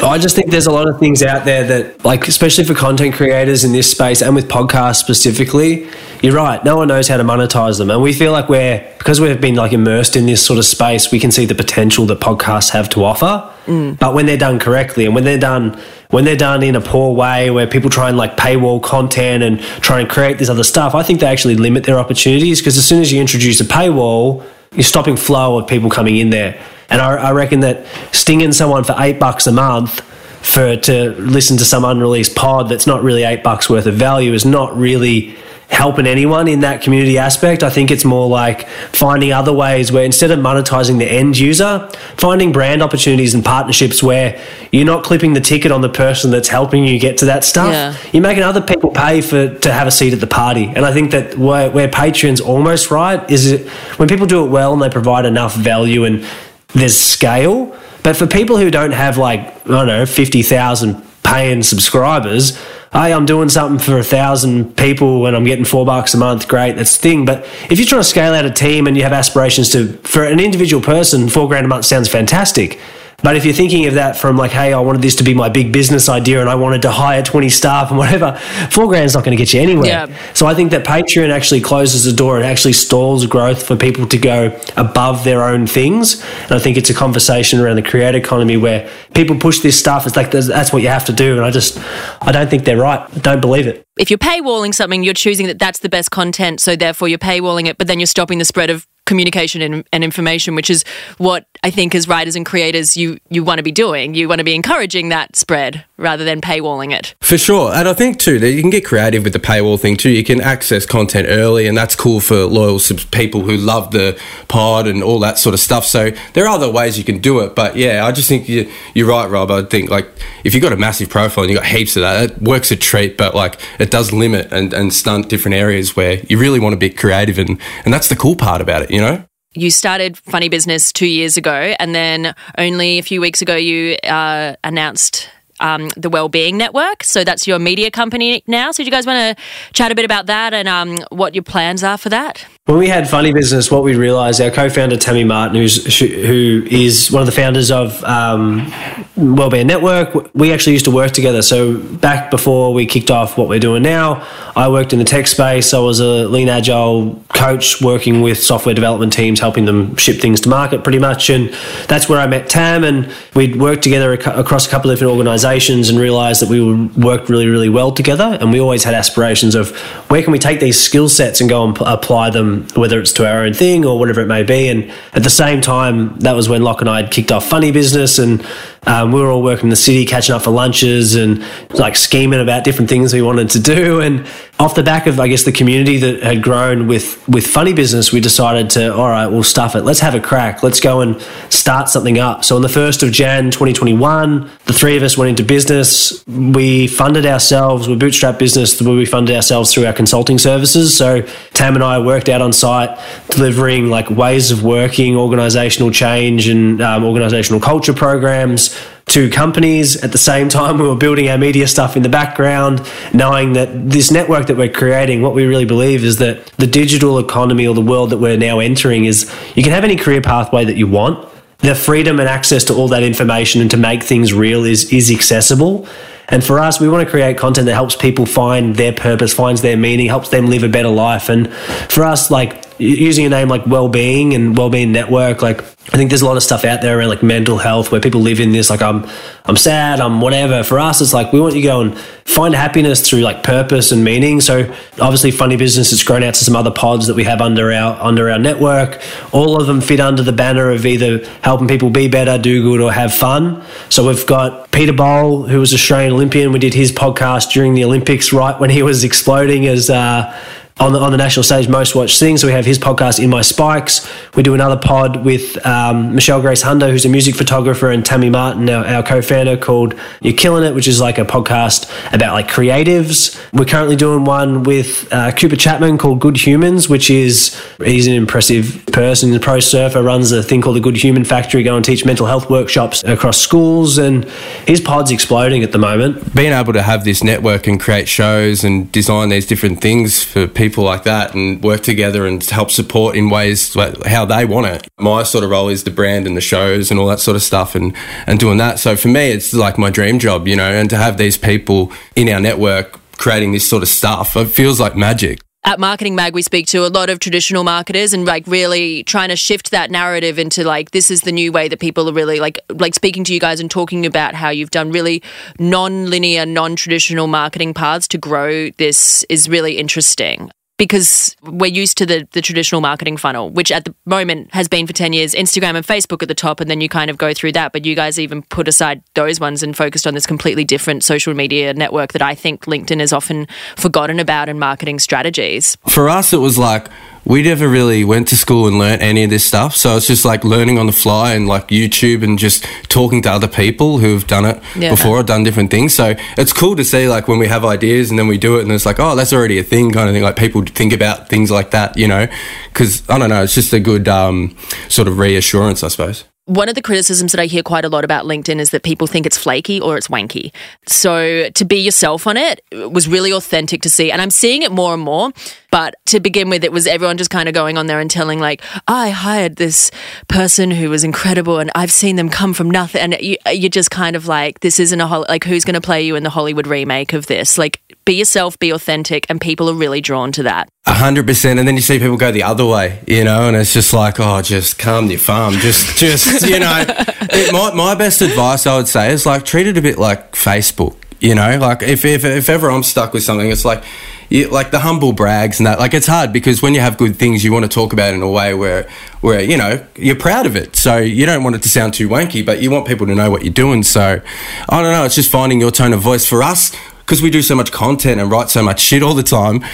I 0.03 0.19
just 0.19 0.35
think 0.35 0.51
there's 0.51 0.67
a 0.67 0.73
lot 0.73 0.89
of 0.89 0.99
things 0.99 1.23
out 1.23 1.45
there 1.45 1.65
that, 1.65 2.05
like, 2.05 2.27
especially 2.27 2.65
for 2.65 2.75
content 2.75 3.15
creators 3.15 3.65
in 3.65 3.73
this 3.73 3.91
space 3.91 4.23
and 4.23 4.35
with 4.35 4.49
podcasts 4.49 4.97
specifically, 4.97 5.89
you're 6.23 6.35
right. 6.35 6.63
No 6.65 6.77
one 6.77 6.89
knows 6.89 7.09
how 7.09 7.17
to 7.17 7.23
monetize 7.23 7.79
them. 7.79 7.91
And 7.91 8.03
we 8.03 8.13
feel 8.13 8.33
like 8.33 8.49
we're, 8.49 8.87
because 8.99 9.21
we've 9.21 9.41
been 9.41 9.55
like 9.55 9.73
immersed 9.73 10.17
in 10.17 10.27
this 10.27 10.45
sort 10.45 10.59
of 10.59 10.65
space, 10.65 11.13
we 11.13 11.21
can 11.21 11.31
see 11.31 11.47
the 11.47 11.55
potential 11.55 12.05
that 12.07 12.21
podcasts 12.21 12.71
have 12.71 12.89
to 12.91 13.05
offer. 13.05 13.49
Mm. 13.67 13.99
But 13.99 14.15
when 14.15 14.27
they're 14.27 14.37
done 14.37 14.59
correctly 14.59 15.05
and 15.05 15.15
when 15.15 15.25
they're 15.25 15.39
done, 15.39 15.81
when 16.11 16.25
they're 16.25 16.37
done 16.37 16.63
in 16.63 16.75
a 16.75 16.81
poor 16.81 17.15
way 17.15 17.51
where 17.51 17.67
people 17.67 17.91
try 17.91 18.09
and 18.09 18.19
like 18.19 18.37
paywall 18.37 18.83
content 18.83 19.43
and 19.45 19.61
try 19.61 20.01
and 20.01 20.11
create 20.11 20.39
this 20.39 20.49
other 20.49 20.65
stuff, 20.65 20.95
I 20.95 21.03
think 21.03 21.21
they 21.21 21.27
actually 21.27 21.57
limit 21.57 21.85
their 21.85 21.99
opportunities 21.99 22.61
because 22.61 22.77
as 22.77 22.85
soon 22.85 23.01
as 23.01 23.13
you 23.13 23.21
introduce 23.21 23.61
a 23.61 23.65
paywall, 23.65 24.45
you're 24.73 24.85
stopping 24.85 25.17
flow 25.17 25.59
of 25.59 25.67
people 25.67 25.91
coming 25.91 26.17
in 26.17 26.31
there. 26.31 26.61
And 26.91 27.01
I, 27.01 27.15
I 27.15 27.33
reckon 27.33 27.61
that 27.61 27.87
stinging 28.13 28.53
someone 28.53 28.85
for 28.85 28.95
eight 28.99 29.19
bucks 29.19 29.47
a 29.47 29.53
month 29.53 30.01
for 30.45 30.77
to 30.77 31.11
listen 31.11 31.57
to 31.59 31.65
some 31.65 31.85
unreleased 31.85 32.37
pod 32.37 32.69
that's 32.69 32.87
not 32.87 33.03
really 33.03 33.25
eight 33.25 33.43
bucks 33.43 33.69
worth 33.69 33.87
of 33.87 33.95
value 33.95 34.33
is 34.33 34.47
not 34.47 34.77
really 34.77 35.37
helping 35.71 36.07
anyone 36.07 36.49
in 36.49 36.61
that 36.61 36.83
community 36.83 37.17
aspect. 37.17 37.63
I 37.63 37.71
think 37.71 37.91
it's 37.91 38.05
more 38.05 38.29
like 38.29 38.69
finding 38.93 39.33
other 39.33 39.53
ways 39.53 39.93
where 39.93 40.05
instead 40.05 40.31
of 40.31 40.41
monetizing 40.41 40.99
the 40.99 41.11
end 41.11 41.39
user, 41.39 41.89
finding 42.17 42.53
brand 42.53 42.83
opportunities 42.83 43.35
and 43.35 43.45
partnerships 43.45 44.03
where 44.03 44.43
you're 44.73 44.85
not 44.85 45.05
clipping 45.05 45.33
the 45.33 45.41
ticket 45.41 45.71
on 45.71 45.81
the 45.81 45.89
person 45.89 46.31
that's 46.31 46.49
helping 46.49 46.85
you 46.85 46.99
get 46.99 47.19
to 47.19 47.27
that 47.27 47.45
stuff. 47.45 47.73
Yeah. 47.73 47.97
You're 48.13 48.23
making 48.23 48.43
other 48.43 48.61
people 48.61 48.91
pay 48.91 49.21
for 49.21 49.55
to 49.59 49.73
have 49.73 49.87
a 49.87 49.91
seat 49.91 50.13
at 50.13 50.21
the 50.21 50.27
party. 50.27 50.67
And 50.67 50.85
I 50.85 50.93
think 50.93 51.13
that 51.13 51.39
where, 51.39 51.71
where 51.71 51.89
Patreon's 51.89 52.41
almost 52.41 52.91
right 52.91 53.31
is 53.31 53.51
it, 53.51 53.69
when 53.99 54.09
people 54.09 54.27
do 54.27 54.45
it 54.45 54.51
well 54.51 54.73
and 54.73 54.83
they 54.83 54.91
provide 54.91 55.25
enough 55.25 55.55
value 55.55 56.05
and 56.05 56.27
there's 56.75 56.97
scale. 56.97 57.77
But 58.03 58.17
for 58.17 58.27
people 58.27 58.57
who 58.57 58.71
don't 58.71 58.93
have 58.93 59.19
like, 59.19 59.41
I 59.67 59.69
don't 59.69 59.87
know, 59.87 60.05
50,000 60.07 61.05
paying 61.23 61.63
subscribers, 61.63 62.59
hey, 62.93 63.13
I'm 63.13 63.25
doing 63.25 63.49
something 63.49 63.79
for 63.79 63.99
a 63.99 64.05
thousand 64.05 64.77
people 64.77 65.27
and 65.27 65.37
I'm 65.37 65.45
getting 65.45 65.65
four 65.65 65.87
bucks 65.87 66.13
a 66.15 66.19
month, 66.19 66.49
great, 66.49 66.75
that's 66.75 66.97
the 66.97 67.03
thing. 67.03 67.25
But 67.25 67.47
if 67.71 67.79
you're 67.79 67.87
trying 67.87 68.01
to 68.01 68.09
scale 68.09 68.35
out 68.35 68.45
a 68.45 68.51
team 68.51 68.87
and 68.87 68.97
you 68.97 69.05
have 69.05 69.13
aspirations 69.13 69.71
to, 69.71 69.93
for 69.99 70.25
an 70.25 70.41
individual 70.41 70.83
person, 70.83 71.29
four 71.29 71.47
grand 71.47 71.67
a 71.67 71.69
month 71.69 71.85
sounds 71.85 72.09
fantastic. 72.09 72.81
But 73.23 73.37
if 73.37 73.45
you're 73.45 73.55
thinking 73.55 73.87
of 73.87 73.95
that 73.95 74.17
from 74.17 74.37
like, 74.37 74.51
hey, 74.51 74.73
I 74.73 74.81
wanted 74.81 75.03
this 75.03 75.17
to 75.17 75.25
be 75.25 75.35
my 75.35 75.49
big 75.49 75.73
business 75.73 76.09
idea 76.09 76.41
and 76.41 76.49
I 76.49 76.55
wanted 76.55 76.83
to 76.83 76.91
hire 76.91 77.23
20 77.23 77.49
staff 77.49 77.91
and 77.91 77.99
whatever, 77.99 78.39
four 78.71 78.89
grand 78.89 79.05
is 79.05 79.15
not 79.15 79.25
going 79.25 79.37
to 79.37 79.43
get 79.43 79.53
you 79.53 79.61
anywhere. 79.61 79.87
Yeah. 79.87 80.33
So 80.35 80.47
I 80.47 80.55
think 80.55 80.71
that 80.71 80.85
Patreon 80.85 81.31
actually 81.31 81.61
closes 81.61 82.05
the 82.05 82.13
door. 82.13 82.39
It 82.41 82.45
actually 82.45 82.73
stalls 82.73 83.27
growth 83.27 83.67
for 83.67 83.77
people 83.77 84.07
to 84.07 84.19
go 84.19 84.59
above 84.77 85.25
their 85.25 85.43
own 85.43 85.67
things. 85.67 86.23
And 86.43 86.53
I 86.53 86.59
think 86.59 86.77
it's 86.77 86.91
a 86.91 86.95
conversation 86.95 87.61
around 87.61 87.77
the 87.77 87.83
creator 87.83 88.19
economy 88.19 88.57
where 88.57 88.91
people 89.15 89.37
push 89.37 89.61
this 89.61 89.79
stuff. 89.79 90.07
It's 90.07 90.17
like 90.17 90.31
that's 90.31 90.73
what 90.73 90.83
you 90.83 90.89
have 90.89 91.05
to 91.07 91.13
do. 91.13 91.37
And 91.37 91.45
I 91.45 91.51
just, 91.51 91.79
I 92.23 92.33
don't 92.33 92.49
think 92.49 92.65
they're 92.65 92.79
right. 92.79 93.01
I 93.01 93.19
don't 93.19 93.41
believe 93.41 93.67
it. 93.67 93.85
If 93.99 94.11
you're 94.11 94.19
paywalling 94.19 94.75
something, 94.75 95.03
you're 95.03 95.15
choosing 95.15 95.47
that 95.47 95.59
that's 95.59 95.81
the 95.81 95.89
best 95.89 96.11
content. 96.11 96.61
So 96.61 96.75
therefore 96.75 97.09
you're 97.09 97.19
paywalling 97.19 97.67
it, 97.67 97.77
but 97.77 97.87
then 97.87 98.01
you're 98.01 98.07
stopping 98.07 98.39
the 98.39 98.45
spread 98.45 98.71
of 98.71 98.87
communication 99.11 99.61
and, 99.61 99.85
and, 99.93 100.05
information, 100.05 100.55
which 100.55 100.71
is 100.71 100.85
what 101.19 101.45
I 101.65 101.71
think 101.71 101.97
as 101.97 102.07
writers 102.07 102.37
and 102.37 102.47
creators 102.47 102.97
you 102.97 103.19
you 103.29 103.43
want 103.43 103.59
to 103.59 103.65
be 103.65 103.73
doing. 103.73 104.15
You 104.15 104.29
want 104.29 104.39
to 104.39 104.45
be 104.45 104.55
encouraging 104.55 105.09
that 105.09 105.35
spread 105.35 105.85
rather 105.97 106.25
than 106.25 106.41
paywalling 106.41 106.93
it. 106.97 107.17
For 107.21 107.37
sure, 107.37 107.75
and 107.75 107.89
I 107.89 107.93
think 107.93 108.21
too 108.21 108.39
that 108.39 108.53
you 108.53 108.61
can 108.61 108.71
get 108.71 108.85
creative 108.85 109.25
with 109.25 109.33
the 109.33 109.41
paywall 109.41 109.79
thing 109.81 109.97
too. 109.97 110.11
You 110.11 110.23
can 110.23 110.41
access 110.41 110.87
content 110.87 111.27
early, 111.29 111.67
and 111.67 111.77
that's 111.77 111.97
cool 111.97 112.21
for 112.21 112.45
loyal 112.45 112.79
people 113.11 113.41
who 113.41 113.57
love 113.57 113.91
the 113.91 114.19
pod 114.47 114.87
and 114.87 115.03
all 115.03 115.19
that 115.19 115.39
sort 115.39 115.55
of 115.55 115.61
stuff. 115.61 115.85
So 115.85 116.13
there 116.35 116.45
are 116.47 116.55
other 116.55 116.71
ways 116.71 116.97
you 116.97 117.05
can 117.05 117.19
do 117.19 117.41
it, 117.41 117.57
but 117.57 117.75
yeah, 117.75 118.07
I 118.07 118.13
just 118.13 118.29
think 118.29 118.49
you, 118.49 118.71
you're 118.95 119.09
right, 119.09 119.29
Rob. 119.29 119.51
I 119.51 119.63
think 119.65 119.91
like 119.91 120.09
if 120.45 120.55
you've 120.55 120.63
got 120.63 120.73
a 120.73 120.77
massive 120.77 121.09
profile 121.09 121.43
and 121.43 121.53
you've 121.53 121.61
got 121.61 121.69
heaps 121.69 121.97
of 121.97 122.03
that, 122.03 122.31
it 122.31 122.43
works 122.43 122.71
a 122.71 122.77
treat, 122.77 123.19
but 123.19 123.35
like 123.35 123.61
it 123.81 123.91
does 123.91 124.13
limit 124.13 124.53
and, 124.53 124.73
and 124.73 124.95
stunt 124.95 125.29
different 125.29 125.57
areas 125.57 125.97
where 125.97 126.21
you 126.29 126.39
really 126.39 126.61
want 126.61 126.75
to 126.75 126.79
be 126.79 126.91
creative, 126.91 127.39
and 127.39 127.61
and 127.85 127.93
that's 127.93 128.09
the 128.09 128.17
cool 128.17 128.37
part 128.37 128.61
about 128.61 128.83
it, 128.83 128.91
you 128.91 129.00
know 129.01 129.25
you 129.53 129.71
started 129.71 130.17
Funny 130.17 130.49
Business 130.49 130.93
two 130.93 131.07
years 131.09 131.37
ago, 131.37 131.75
and 131.79 131.95
then 131.95 132.35
only 132.57 132.99
a 132.99 133.03
few 133.03 133.21
weeks 133.21 133.43
ago 133.43 133.57
you 133.57 133.97
uh, 134.05 134.55
announced 134.63 135.29
um, 135.59 135.89
the 135.97 136.09
Wellbeing 136.09 136.57
Network. 136.57 137.05
So 137.05 137.25
that's 137.25 137.47
your 137.47 137.59
media 137.59 137.91
company 137.91 138.43
now. 138.47 138.71
So 138.71 138.83
do 138.83 138.87
you 138.87 138.93
guys 138.93 139.07
want 139.07 139.37
to 139.37 139.45
chat 139.73 139.93
a 139.93 139.95
bit 139.95 140.05
about 140.05 140.27
that 140.27 140.55
and 140.55 140.69
um, 140.69 140.99
what 141.11 141.35
your 141.35 141.45
plans 141.45 141.85
are 141.85 141.99
for 141.99 142.09
that? 142.09 142.47
When 142.67 142.79
we 142.79 142.89
had 142.89 143.11
Funny 143.11 143.33
Business, 143.33 143.69
what 143.69 143.83
we 143.83 143.97
realised, 143.97 144.41
our 144.41 144.51
co-founder 144.51 144.97
Tammy 144.97 145.25
Martin, 145.25 145.57
who's 145.57 145.99
who 145.99 146.65
is 146.71 147.11
one 147.11 147.21
of 147.21 147.27
the 147.27 147.33
founders 147.33 147.73
of 147.73 148.05
um, 148.05 148.73
Wellbeing 149.17 149.67
Network, 149.67 150.33
we 150.37 150.53
actually 150.53 150.75
used 150.75 150.85
to 150.85 150.93
work 150.93 151.11
together. 151.11 151.43
So 151.43 151.79
back 151.79 152.31
before 152.31 152.73
we 152.73 152.87
kicked 152.87 153.11
off 153.11 153.37
what 153.37 153.49
we're 153.49 153.59
doing 153.59 153.83
now, 153.83 154.25
I 154.55 154.69
worked 154.69 154.93
in 154.93 155.01
the 155.01 155.05
tech 155.05 155.27
space. 155.27 155.75
I 155.75 155.81
was 155.81 155.99
a 155.99 156.29
lean 156.29 156.49
agile 156.49 157.21
coach 157.31 157.81
working 157.81 158.21
with 158.21 158.39
software 158.39 158.75
development 158.75 159.13
teams, 159.13 159.41
helping 159.41 159.65
them 159.65 159.97
ship 159.97 160.21
things 160.21 160.41
to 160.43 160.49
market, 160.49 160.85
pretty 160.85 161.01
much. 161.01 161.29
And 161.29 161.49
that's 161.89 162.09
where 162.09 162.21
I 162.21 162.29
met 162.29 162.49
Tam, 162.49 162.85
and 162.85 163.13
we'd 163.35 163.57
worked 163.57 163.83
together 163.83 164.13
across 164.13 164.69
a 164.69 164.71
couple 164.71 164.91
of 164.91 164.97
different 164.99 165.17
organisations, 165.17 165.89
and 165.89 165.99
realised 165.99 166.41
that 166.41 166.49
we 166.49 166.61
worked 166.89 167.29
really, 167.29 167.49
really 167.49 167.71
well 167.71 167.91
together. 167.91 168.39
And 168.41 168.53
we 168.53 168.61
always 168.61 168.85
had 168.85 168.95
aspirations 168.95 169.57
of 169.57 169.77
where 170.09 170.23
can 170.23 170.31
we 170.31 170.39
take 170.39 170.61
these 170.61 170.79
skill 170.79 171.09
sets 171.09 171.41
and 171.41 171.51
go 171.51 171.65
and 171.65 171.77
apply 171.81 172.31
them 172.31 172.50
whether 172.75 173.01
it's 173.01 173.13
to 173.15 173.27
our 173.27 173.45
own 173.45 173.55
thing 173.55 173.85
or 173.85 173.99
whatever 173.99 174.21
it 174.21 174.27
may 174.27 174.43
be. 174.43 174.69
And 174.69 174.91
at 175.13 175.23
the 175.23 175.31
same 175.31 175.61
time, 175.61 176.19
that 176.21 176.35
was 176.35 176.49
when 176.49 176.63
Locke 176.63 176.81
and 176.81 176.91
I 176.91 177.03
had 177.03 177.11
kicked 177.11 177.33
off 177.33 177.49
Funny 177.49 177.73
Business, 177.73 178.19
and 178.19 178.47
um, 178.87 179.13
we 179.13 179.21
were 179.21 179.31
all 179.31 179.43
working 179.43 179.67
in 179.67 179.71
the 179.71 179.77
city, 179.77 180.05
catching 180.05 180.35
up 180.35 180.43
for 180.43 180.51
lunches 180.51 181.15
and 181.15 181.45
like 181.71 181.97
scheming 181.97 182.41
about 182.41 182.65
different 182.65 182.89
things 182.89 183.13
we 183.13 183.23
wanted 183.23 183.51
to 183.51 183.61
do. 183.61 184.01
And 184.01 184.27
off 184.61 184.75
the 184.75 184.83
back 184.83 185.07
of, 185.07 185.19
I 185.19 185.27
guess, 185.27 185.45
the 185.45 185.53
community 185.53 185.97
that 185.97 186.23
had 186.23 186.43
grown 186.43 186.87
with 186.87 187.27
with 187.27 187.47
Funny 187.47 187.73
Business, 187.73 188.13
we 188.13 188.21
decided 188.21 188.69
to, 188.71 188.95
all 188.95 189.09
right, 189.09 189.27
we'll 189.27 189.43
stuff 189.43 189.75
it. 189.75 189.85
Let's 189.85 190.01
have 190.01 190.15
a 190.15 190.21
crack. 190.21 190.63
Let's 190.63 190.81
go 190.81 191.01
and 191.01 191.21
start 191.49 191.89
something 191.89 192.19
up. 192.19 192.45
So 192.45 192.57
on 192.57 192.63
the 192.63 192.69
first 192.69 193.03
of 193.03 193.11
Jan 193.11 193.51
2021, 193.51 194.51
the 194.67 194.73
three 194.75 194.99
of 194.99 195.03
us 195.03 195.17
went 195.17 195.31
into 195.31 195.45
business. 195.45 196.23
We 196.27 196.89
funded 196.89 197.25
ourselves. 197.25 197.89
We 197.89 197.97
bootstrapped 197.97 198.39
business 198.39 198.81
we 198.81 199.07
funded 199.07 199.35
ourselves 199.35 199.73
through 199.73 199.87
our 199.87 199.93
consulting 199.95 200.37
services. 200.37 200.95
So 200.95 201.23
Tam 201.55 201.75
and 201.75 201.83
I 201.83 201.99
worked 201.99 202.29
out 202.29 202.43
on 202.43 202.53
site, 202.53 202.99
delivering 203.31 203.89
like 203.89 204.11
ways 204.11 204.51
of 204.51 204.63
working, 204.63 205.17
organizational 205.17 205.91
change, 205.91 206.49
and 206.49 206.83
um, 206.83 207.05
organizational 207.05 207.61
culture 207.61 207.95
programs 207.95 208.77
two 209.11 209.29
companies 209.29 210.03
at 210.03 210.13
the 210.13 210.19
same 210.19 210.49
time. 210.49 210.79
We 210.79 210.87
were 210.87 210.97
building 210.97 211.29
our 211.29 211.37
media 211.37 211.67
stuff 211.67 211.97
in 211.97 212.03
the 212.03 212.09
background, 212.09 212.89
knowing 213.13 213.55
that 213.55 213.91
this 213.91 214.11
network 214.11 214.47
that 214.47 214.57
we're 214.57 214.73
creating, 214.73 215.21
what 215.21 215.35
we 215.35 215.45
really 215.45 215.65
believe 215.65 216.05
is 216.05 216.19
that 216.19 216.47
the 216.59 216.67
digital 216.67 217.19
economy 217.19 217.67
or 217.67 217.75
the 217.75 217.81
world 217.81 218.11
that 218.11 218.19
we're 218.19 218.39
now 218.39 218.61
entering 218.61 219.05
is 219.05 219.31
you 219.57 219.63
can 219.63 219.73
have 219.73 219.85
any 219.85 219.97
career 219.97 220.21
pathway 220.21 220.65
that 220.65 220.77
you 220.77 220.87
want. 220.87 221.29
The 221.59 221.75
freedom 221.75 222.21
and 222.21 222.29
access 222.29 222.65
to 222.65 222.75
all 222.75 222.89
that 222.89 223.03
information 223.03 223.61
and 223.61 223.71
to 223.73 223.77
make 223.77 224.03
things 224.03 224.33
real 224.33 224.65
is 224.65 224.93
is 224.93 225.11
accessible. 225.11 225.87
And 226.29 226.45
for 226.45 226.61
us, 226.61 226.81
we 226.81 226.89
want 226.89 227.05
to 227.05 227.11
create 227.11 227.37
content 227.37 227.67
that 227.67 227.75
helps 227.75 227.97
people 227.97 228.25
find 228.25 228.77
their 228.77 228.93
purpose, 228.93 229.35
finds 229.35 229.61
their 229.63 229.77
meaning, 229.77 230.07
helps 230.07 230.29
them 230.29 230.47
live 230.47 230.63
a 230.63 230.69
better 230.69 230.89
life. 230.89 231.29
And 231.29 231.53
for 231.91 232.05
us, 232.05 232.31
like 232.31 232.65
using 232.81 233.27
a 233.27 233.29
name 233.29 233.49
like 233.49 233.67
Wellbeing 233.67 234.35
and 234.35 234.57
Wellbeing 234.57 234.93
Network, 234.93 235.43
like 235.43 235.63
I 235.93 235.97
think 235.97 236.11
there's 236.11 236.23
a 236.23 236.27
lot 236.27 236.37
of 236.37 236.43
stuff 236.43 236.65
out 236.65 236.83
there 236.83 236.99
around 236.99 237.09
like 237.09 237.23
mental 237.23 237.59
health 237.59 237.91
where 237.91 238.01
people 238.01 238.21
live 238.21 238.39
in 238.39 238.53
this 238.53 238.71
like 238.71 238.83
I'm 238.83 239.09
I'm 239.45 239.57
sad, 239.57 240.01
I'm 240.01 240.21
whatever. 240.21 240.63
For 240.63 240.79
us, 240.79 241.01
it's 241.01 241.13
like 241.13 241.33
we 241.33 241.41
want 241.41 241.55
you 241.55 241.63
to 241.63 241.67
go 241.67 241.81
and 241.81 241.99
find 241.99 242.55
happiness 242.55 243.09
through 243.09 243.21
like 243.21 243.43
purpose 243.43 243.91
and 243.91 244.05
meaning. 244.05 244.41
So 244.41 244.73
obviously, 245.01 245.31
funny 245.31 245.57
business 245.57 245.91
has 245.91 246.03
grown 246.03 246.23
out 246.23 246.35
to 246.35 246.45
some 246.45 246.55
other 246.55 246.71
pods 246.71 247.07
that 247.09 247.17
we 247.17 247.25
have 247.25 247.41
under 247.41 247.73
our 247.73 248.01
under 248.01 248.31
our 248.31 248.39
network. 248.39 249.03
All 249.33 249.61
of 249.61 249.67
them 249.67 249.81
fit 249.81 250.01
under 250.01 250.23
the 250.23 250.33
banner 250.33 250.71
of 250.71 250.87
either 250.87 251.25
helping 251.43 251.67
people 251.67 251.91
be 251.91 252.09
better, 252.09 252.39
do 252.39 252.63
good, 252.63 252.81
or 252.81 252.93
have 252.93 253.13
fun. 253.13 253.65
So 253.89 254.07
we've 254.07 254.27
got 254.27 254.71
Peter 254.71 254.93
Bol, 254.93 255.45
who 255.45 255.59
was 255.59 255.75
Australian 255.75 256.13
Olympian. 256.13 256.53
We 256.53 256.59
did 256.59 256.75
his 256.75 256.93
podcast 256.93 257.51
during 257.51 257.75
the 257.75 257.85
Olympics, 257.85 258.33
right 258.33 258.59
when 258.59 258.71
he 258.71 258.83
was 258.83 259.03
exploding 259.03 259.67
as. 259.67 259.91
Uh, 259.91 260.39
on 260.79 260.93
the, 260.95 260.99
on 260.99 261.13
the 261.13 261.19
national 261.19 261.45
stage 261.45 261.69
most 261.69 261.95
watched 261.95 262.19
thing. 262.19 262.37
So 262.39 262.47
we 262.47 262.53
have 262.55 262.65
his 262.65 262.79
podcast, 262.79 263.23
In 263.23 263.29
My 263.29 263.43
Spikes. 263.43 264.09
We 264.35 264.43
do 264.43 264.55
another 264.55 264.77
pod 264.77 265.25
with 265.25 265.65
um, 265.67 266.15
Michelle 266.15 266.41
Grace 266.41 266.63
Hunder, 266.63 266.89
who's 266.89 267.05
a 267.05 267.09
music 267.09 267.35
photographer, 267.35 267.91
and 267.91 268.05
Tammy 268.05 268.31
Martin, 268.31 268.71
our, 268.71 268.85
our 268.87 269.03
co-founder, 269.03 269.59
called 269.59 269.95
You're 270.23 270.35
Killing 270.35 270.65
It, 270.65 270.75
which 270.75 270.89
is 270.89 271.01
like 271.01 271.19
a 271.19 271.25
podcast 271.25 271.91
about 272.15 272.33
like 272.33 272.49
creatives. 272.49 273.39
We're 273.53 273.67
currently 273.67 273.97
doing 273.97 274.25
one 274.25 274.63
with 274.63 275.07
uh, 275.13 275.33
Cooper 275.33 275.57
Chapman 275.57 275.99
called 275.99 276.21
Good 276.21 276.39
Humans, 276.47 276.89
which 276.89 277.11
is 277.11 277.61
he's 277.85 278.07
an 278.07 278.15
impressive 278.15 278.83
person, 278.87 279.35
a 279.35 279.41
pro 279.41 279.61
surfer, 279.61 280.03
runs 280.03 280.33
a 280.33 280.43
thing 280.43 280.63
called 280.63 280.77
the 280.77 280.81
Good 280.81 280.97
Human 280.97 281.25
Factory, 281.25 281.63
go 281.63 281.77
and 281.77 281.85
teach 281.85 282.07
mental 282.07 282.27
health 282.27 282.49
workshops 282.49 283.05
across 283.05 283.39
schools, 283.39 283.99
and 283.99 284.25
his 284.67 284.81
pod's 284.81 285.11
exploding 285.11 285.63
at 285.63 285.73
the 285.73 285.79
moment. 285.79 286.35
Being 286.35 286.53
able 286.53 286.73
to 286.73 286.83
have 286.83 287.05
this 287.05 287.23
network 287.23 287.67
and 287.67 287.79
create 287.79 288.09
shows 288.09 288.65
and 288.65 288.91
design 288.93 289.29
these 289.29 289.47
different 289.47 289.83
things 289.83 290.23
for 290.23 290.47
people 290.47 290.70
people 290.71 290.85
like 290.85 291.03
that 291.03 291.35
and 291.35 291.63
work 291.65 291.81
together 291.81 292.27
and 292.27 292.45
help 292.45 292.71
support 292.71 293.17
in 293.17 293.29
ways 293.29 293.75
how 294.07 294.25
they 294.25 294.45
want 294.45 294.67
it. 294.67 294.87
My 294.99 295.25
sort 295.25 295.43
of 295.43 295.51
role 295.51 295.69
is 295.69 295.83
the 295.83 295.91
brand 295.91 296.29
and 296.29 296.37
the 296.37 296.41
shows 296.41 296.93
and 296.93 297.01
all 297.01 297.09
that 297.09 297.19
sort 297.19 297.35
of 297.35 297.43
stuff 297.43 297.75
and, 297.75 297.97
and 298.29 298.39
doing 298.39 298.59
that. 298.59 298.79
So 298.79 298.95
for 298.95 299.09
me, 299.09 299.33
it's 299.33 299.53
like 299.53 299.79
my 299.79 299.91
dream 299.91 300.21
job, 300.21 300.47
you 300.47 300.55
know, 300.55 300.71
and 300.71 300.89
to 300.91 300.97
have 300.97 301.19
these 301.19 301.37
people 301.37 301.93
in 302.15 302.29
our 302.29 302.39
network 302.39 303.01
creating 303.19 303.51
this 303.53 303.69
sort 303.69 303.83
of 303.83 303.89
stuff, 303.89 304.37
it 304.37 304.47
feels 304.47 304.79
like 304.79 304.97
magic 304.97 305.41
at 305.63 305.79
Marketing 305.79 306.15
Mag, 306.15 306.35
we 306.35 306.43
speak 306.43 306.67
to 306.69 306.87
a 306.87 306.89
lot 306.89 307.11
of 307.11 307.19
traditional 307.19 307.65
marketers 307.65 308.15
and 308.15 308.25
like 308.25 308.47
really 308.47 309.05
trying 309.05 309.29
to 309.29 309.37
shift 309.37 309.71
that 309.73 309.91
narrative 309.91 310.39
into 310.39 310.65
like 310.65 310.93
this 310.93 311.11
is 311.11 311.21
the 311.21 311.33
new 311.33 311.53
way 311.53 311.69
that 311.69 311.81
people 311.81 312.09
are 312.09 312.13
really 312.13 312.41
like 312.41 312.59
like 312.71 312.95
speaking 312.95 313.25
to 313.25 313.35
you 313.35 313.41
guys 313.41 313.61
and 313.61 313.71
talking 313.71 314.07
about 314.07 314.35
how 314.35 314.49
you've 314.49 314.71
done 314.71 314.91
really 314.91 315.23
non-linear, 315.59 316.47
non-traditional 316.47 317.27
marketing 317.27 317.75
paths 317.75 318.09
to 318.09 318.19
grow 318.19 318.71
this 318.79 319.25
is 319.29 319.49
really 319.49 319.77
interesting 319.77 320.51
because 320.81 321.37
we're 321.43 321.67
used 321.67 321.99
to 321.99 322.07
the, 322.07 322.27
the 322.33 322.41
traditional 322.41 322.81
marketing 322.81 323.19
funnel, 323.19 323.51
which 323.51 323.71
at 323.71 323.85
the 323.85 323.95
moment 324.07 324.49
has 324.55 324.67
been 324.67 324.87
for 324.87 324.95
10 324.95 325.13
years 325.13 325.35
Instagram 325.35 325.75
and 325.75 325.87
Facebook 325.87 326.23
at 326.23 326.29
the 326.29 326.35
top, 326.35 326.59
and 326.59 326.71
then 326.71 326.81
you 326.81 326.89
kind 326.89 327.11
of 327.11 327.19
go 327.19 327.35
through 327.35 327.53
that. 327.53 327.73
But 327.73 327.85
you 327.85 327.95
guys 327.95 328.19
even 328.19 328.41
put 328.45 328.67
aside 328.67 329.03
those 329.13 329.39
ones 329.39 329.63
and 329.63 329.77
focused 329.77 330.07
on 330.07 330.15
this 330.15 330.25
completely 330.25 330.65
different 330.65 331.05
social 331.05 331.35
media 331.35 331.75
network 331.75 332.15
that 332.15 332.23
I 332.23 332.35
think 332.35 332.65
LinkedIn 332.65 332.99
is 332.99 333.13
often 333.13 333.47
forgotten 333.77 334.19
about 334.19 334.49
in 334.49 334.59
marketing 334.59 335.01
strategies. 335.01 335.77
For 335.87 336.09
us, 336.09 336.33
it 336.33 336.39
was 336.39 336.57
like, 336.57 336.89
we 337.25 337.43
never 337.43 337.69
really 337.69 338.05
went 338.05 338.29
to 338.29 338.37
school 338.37 338.67
and 338.67 338.79
learned 338.79 339.03
any 339.03 339.25
of 339.25 339.31
this 339.31 339.45
stuff. 339.45 339.77
So 339.77 339.97
it's 339.97 340.07
just 340.07 340.25
like 340.25 340.45
learning 340.45 340.79
on 340.79 340.87
the 340.87 340.93
fly 340.93 341.35
and 341.35 341.47
like 341.47 341.69
YouTube 341.69 342.23
and 342.23 342.39
just 342.39 342.65
talking 342.89 343.23
to 343.23 343.31
other 343.31 343.49
people 343.49 343.99
who've 343.99 344.27
done 344.27 344.45
it 344.45 344.63
yeah. 344.77 344.91
before 344.91 345.19
or 345.19 345.23
done 345.23 345.45
different 345.45 345.71
things. 345.71 345.95
So 345.95 346.15
it's 346.37 346.53
cool 346.53 346.77
to 346.77 346.85
see 346.85 347.09
like 347.09 347.29
when 347.29 347.39
we 347.39 347.47
have 347.47 347.65
ideas 347.65 348.11
and 348.11 348.19
then 348.19 348.27
we 348.27 348.39
do 348.39 348.59
it 348.59 348.63
and 348.63 348.73
it's 348.73 348.87
like, 348.87 348.99
oh, 348.99 349.15
that's 349.15 349.33
already 349.33 349.59
a 349.59 349.65
thing 349.65 349.91
kind 349.91 350.09
of 350.09 350.15
thing. 350.15 350.23
Like 350.23 350.37
people 350.37 350.63
think 350.63 350.93
about 350.93 351.29
things 351.29 351.51
like 351.51 351.71
that, 351.73 351.97
you 351.97 352.09
know, 352.09 352.27
because 352.73 353.09
I 353.09 353.19
don't 353.19 353.29
know, 353.29 353.43
it's 353.43 353.55
just 353.55 353.73
a 353.73 353.81
good 353.81 354.09
um, 354.09 354.57
sort 354.89 355.09
of 355.09 355.19
reassurance, 355.19 355.83
I 355.83 355.89
suppose 355.89 356.25
one 356.51 356.69
of 356.69 356.75
the 356.75 356.83
criticisms 356.83 357.31
that 357.31 357.41
I 357.41 357.47
hear 357.47 357.63
quite 357.63 357.85
a 357.85 357.89
lot 357.89 358.05
about 358.05 358.25
LinkedIn 358.25 358.59
is 358.59 358.71
that 358.71 358.83
people 358.83 359.07
think 359.07 359.25
it's 359.25 359.39
flaky 359.39 359.81
or 359.81 359.97
it's 359.97 360.09
wanky. 360.09 360.53
So 360.89 361.49
to 361.49 361.65
be 361.65 361.77
yourself 361.77 362.27
on 362.27 362.37
it 362.37 362.61
was 362.73 363.07
really 363.07 363.33
authentic 363.33 363.83
to 363.83 363.89
see. 363.89 364.11
And 364.11 364.21
I'm 364.21 364.33
seeing 364.33 364.63
it 364.63 364.73
more 364.73 364.93
and 364.93 365.01
more. 365.01 365.31
But 365.71 365.95
to 366.07 366.21
begin 366.21 366.51
with, 366.51 366.65
it 366.65 366.73
was 366.73 366.87
everyone 366.87 367.17
just 367.17 367.31
kind 367.31 367.49
of 367.49 367.55
going 367.55 367.79
on 367.79 367.87
there 367.87 368.01
and 368.01 368.11
telling, 368.11 368.41
like, 368.41 368.63
I 368.89 369.11
hired 369.11 369.57
this 369.57 369.91
person 370.29 370.71
who 370.71 370.91
was 370.91 371.05
incredible 371.05 371.59
and 371.59 371.71
I've 371.75 371.93
seen 371.93 372.17
them 372.17 372.29
come 372.29 372.55
from 372.55 372.71
nothing. 372.71 373.01
And 373.01 373.21
you, 373.21 373.37
uh, 373.47 373.51
you're 373.51 373.71
just 373.71 373.91
kind 373.91 374.17
of 374.17 374.27
like, 374.27 374.61
this 374.61 374.81
isn't 374.81 375.01
a, 375.01 375.19
like, 375.21 375.45
who's 375.45 375.65
going 375.65 375.75
to 375.75 375.81
play 375.81 376.03
you 376.03 376.17
in 376.17 376.23
the 376.23 376.31
Hollywood 376.31 376.67
remake 376.67 377.13
of 377.13 377.27
this? 377.27 377.57
Like, 377.59 377.81
be 378.05 378.15
yourself, 378.15 378.59
be 378.59 378.71
authentic, 378.71 379.27
and 379.29 379.41
people 379.41 379.71
are 379.71 379.75
really 379.75 380.01
drawn 380.01 380.33
to 380.33 380.43
that. 380.43 380.69
A 380.87 380.95
hundred 380.95 381.27
percent, 381.27 381.59
and 381.59 381.69
then 381.69 381.77
you 381.77 381.83
see 381.83 381.99
people 381.99 382.17
go 382.17 382.33
the 382.33 382.43
other 382.43 382.67
way, 382.67 382.99
you 383.07 383.23
know, 383.23 383.47
and 383.47 383.57
it's 383.57 383.73
just 383.73 383.93
like, 383.93 384.19
oh, 384.19 384.43
just 384.43 384.79
calm 384.79 385.07
your 385.09 385.19
farm, 385.19 385.55
just, 385.55 385.97
just, 385.97 386.49
you 386.49 386.59
know. 386.59 386.85
It, 386.89 387.53
my 387.53 387.73
my 387.75 387.95
best 387.95 388.23
advice, 388.23 388.67
I 388.67 388.77
would 388.77 388.89
say, 388.89 389.13
is 389.13 389.27
like 389.27 389.45
treat 389.45 389.67
it 389.67 389.79
a 389.79 389.83
bit 389.83 389.99
like 389.99 390.33
Facebook, 390.33 390.97
you 391.21 391.35
know, 391.35 391.59
like 391.59 391.83
if 391.83 392.05
if 392.05 392.25
if 392.25 392.49
ever 392.49 392.71
I'm 392.71 392.83
stuck 392.83 393.13
with 393.13 393.23
something, 393.23 393.51
it's 393.51 393.65
like. 393.65 393.85
You, 394.31 394.49
like 394.49 394.71
the 394.71 394.79
humble 394.79 395.13
brags 395.13 395.59
and 395.59 395.67
that 395.67 395.79
like 395.79 395.93
it's 395.93 396.07
hard 396.07 396.33
because 396.33 396.63
when 396.63 396.73
you 396.73 396.81
have 396.81 396.97
good 396.97 397.17
things 397.17 397.43
you 397.43 397.53
want 397.53 397.65
to 397.65 397.69
talk 397.69 397.93
about 397.93 398.15
in 398.15 398.23
a 398.23 398.31
way 398.31 398.55
where 398.55 398.89
where 399.21 399.43
you 399.43 399.57
know 399.57 399.85
you're 399.97 400.17
proud 400.17 400.47
of 400.47 400.57
it. 400.57 400.77
So 400.77 400.99
you 400.99 401.27
don't 401.27 401.43
want 401.43 401.57
it 401.57 401.63
to 401.63 401.69
sound 401.69 401.95
too 401.95 402.09
wanky 402.09 402.47
but 402.47 402.63
you 402.63 402.71
want 402.71 402.87
people 402.87 403.07
to 403.09 403.15
know 403.15 403.31
what 403.31 403.45
you're 403.45 403.53
doing. 403.53 403.83
So 403.83 404.23
i 404.69 404.83
don't 404.83 404.93
know 404.93 405.05
it's 405.05 405.17
just 405.17 405.31
finding 405.31 405.61
your 405.61 405.71
tone 405.71 405.93
of 405.93 406.01
voice. 406.01 406.25
For 406.25 406.43
us 406.43 406.73
because 407.11 407.23
we 407.23 407.29
do 407.31 407.43
so 407.43 407.57
much 407.57 407.73
content 407.73 408.21
and 408.21 408.31
write 408.31 408.51
so 408.51 408.63
much 408.63 408.79
shit 408.79 409.03
all 409.03 409.15
the 409.15 409.25
time, 409.25 409.65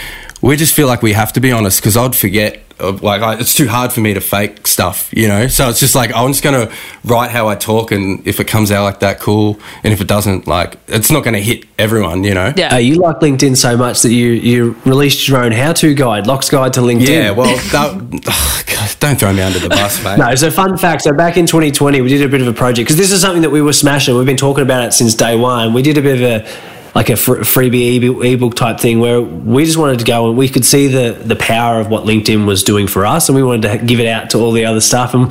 we 0.41 0.57
just 0.57 0.75
feel 0.75 0.87
like 0.87 1.03
we 1.03 1.13
have 1.13 1.35
to 1.35 1.41
be 1.41 1.53
honest 1.53 1.81
because 1.81 1.95
I'd 1.95 2.17
forget. 2.17 2.63
Like 2.79 3.23
I, 3.23 3.39
it's 3.39 3.55
too 3.55 3.69
hard 3.69 3.91
for 3.91 4.01
me 4.01 4.13
to 4.13 4.21
fake 4.21 4.67
stuff, 4.67 5.09
you 5.11 5.29
know. 5.29 5.47
So 5.47 5.71
it's 5.71 5.81
just 5.81 5.95
like 5.95 6.15
I'm 6.15 6.29
just 6.29 6.45
gonna 6.45 6.71
write 7.05 7.31
how 7.31 7.49
I 7.49 7.55
talk, 7.55 7.91
and 7.91 8.27
if 8.27 8.39
it 8.39 8.47
comes 8.47 8.71
out 8.71 8.85
like 8.85 9.01
that, 9.01 9.19
cool. 9.19 9.59
And 9.83 9.95
if 9.95 10.03
it 10.03 10.07
doesn't, 10.07 10.47
like 10.47 10.77
it's 10.89 11.11
not 11.11 11.25
gonna 11.25 11.41
hit 11.41 11.65
everyone, 11.79 12.23
you 12.23 12.35
know. 12.35 12.53
Yeah. 12.55 12.75
Uh, 12.75 12.77
you 12.77 12.97
like 12.97 13.21
LinkedIn 13.21 13.57
so 13.57 13.79
much 13.79 14.03
that 14.03 14.13
you 14.13 14.29
you 14.33 14.77
released 14.85 15.27
your 15.27 15.43
own 15.43 15.53
how-to 15.53 15.95
guide, 15.95 16.27
Locks 16.27 16.51
Guide 16.51 16.75
to 16.75 16.81
LinkedIn. 16.81 17.09
Yeah. 17.09 17.31
Well, 17.31 17.57
that, 17.71 18.23
oh, 18.29 18.63
God, 18.67 18.97
don't 19.01 19.19
throw 19.19 19.33
me 19.33 19.41
under 19.41 19.59
the 19.59 19.71
bus, 19.71 20.05
mate. 20.05 20.19
no. 20.19 20.35
So 20.35 20.51
fun 20.51 20.77
fact. 20.77 21.01
So 21.01 21.15
back 21.15 21.39
in 21.39 21.47
2020, 21.47 22.03
we 22.03 22.11
did 22.11 22.21
a 22.21 22.29
bit 22.29 22.43
of 22.43 22.47
a 22.47 22.53
project 22.53 22.89
because 22.89 22.99
this 22.99 23.11
is 23.11 23.23
something 23.23 23.41
that 23.41 23.51
we 23.51 23.63
were 23.63 23.73
smashing. 23.73 24.15
We've 24.15 24.27
been 24.27 24.37
talking 24.37 24.63
about 24.63 24.85
it 24.85 24.93
since 24.93 25.15
day 25.15 25.35
one. 25.35 25.73
We 25.73 25.81
did 25.81 25.97
a 25.97 26.03
bit 26.03 26.21
of 26.21 26.45
a 26.45 26.76
like 26.97 27.11
a 27.11 27.13
freebie 27.13 28.25
ebook 28.25 28.55
type 28.55 28.81
thing 28.81 29.01
where 29.01 29.21
we 29.21 29.67
just 29.67 29.77
wanted 29.77 29.99
to 29.99 30.05
go 30.07 30.31
and 30.31 30.39
we 30.39 30.49
could 30.49 30.65
see 30.65 30.87
the 30.87 31.13
the 31.13 31.37
power 31.37 31.79
of 31.79 31.91
what 31.91 32.05
LinkedIn 32.05 32.47
was 32.47 32.65
doing 32.65 32.87
for 32.87 33.05
us, 33.05 33.29
and 33.29 33.37
we 33.37 33.43
wanted 33.43 33.69
to 33.69 33.85
give 33.85 34.01
it 34.01 34.07
out 34.07 34.31
to 34.31 34.39
all 34.39 34.51
the 34.51 34.65
other 34.65 34.81
stuff, 34.81 35.13
and 35.13 35.31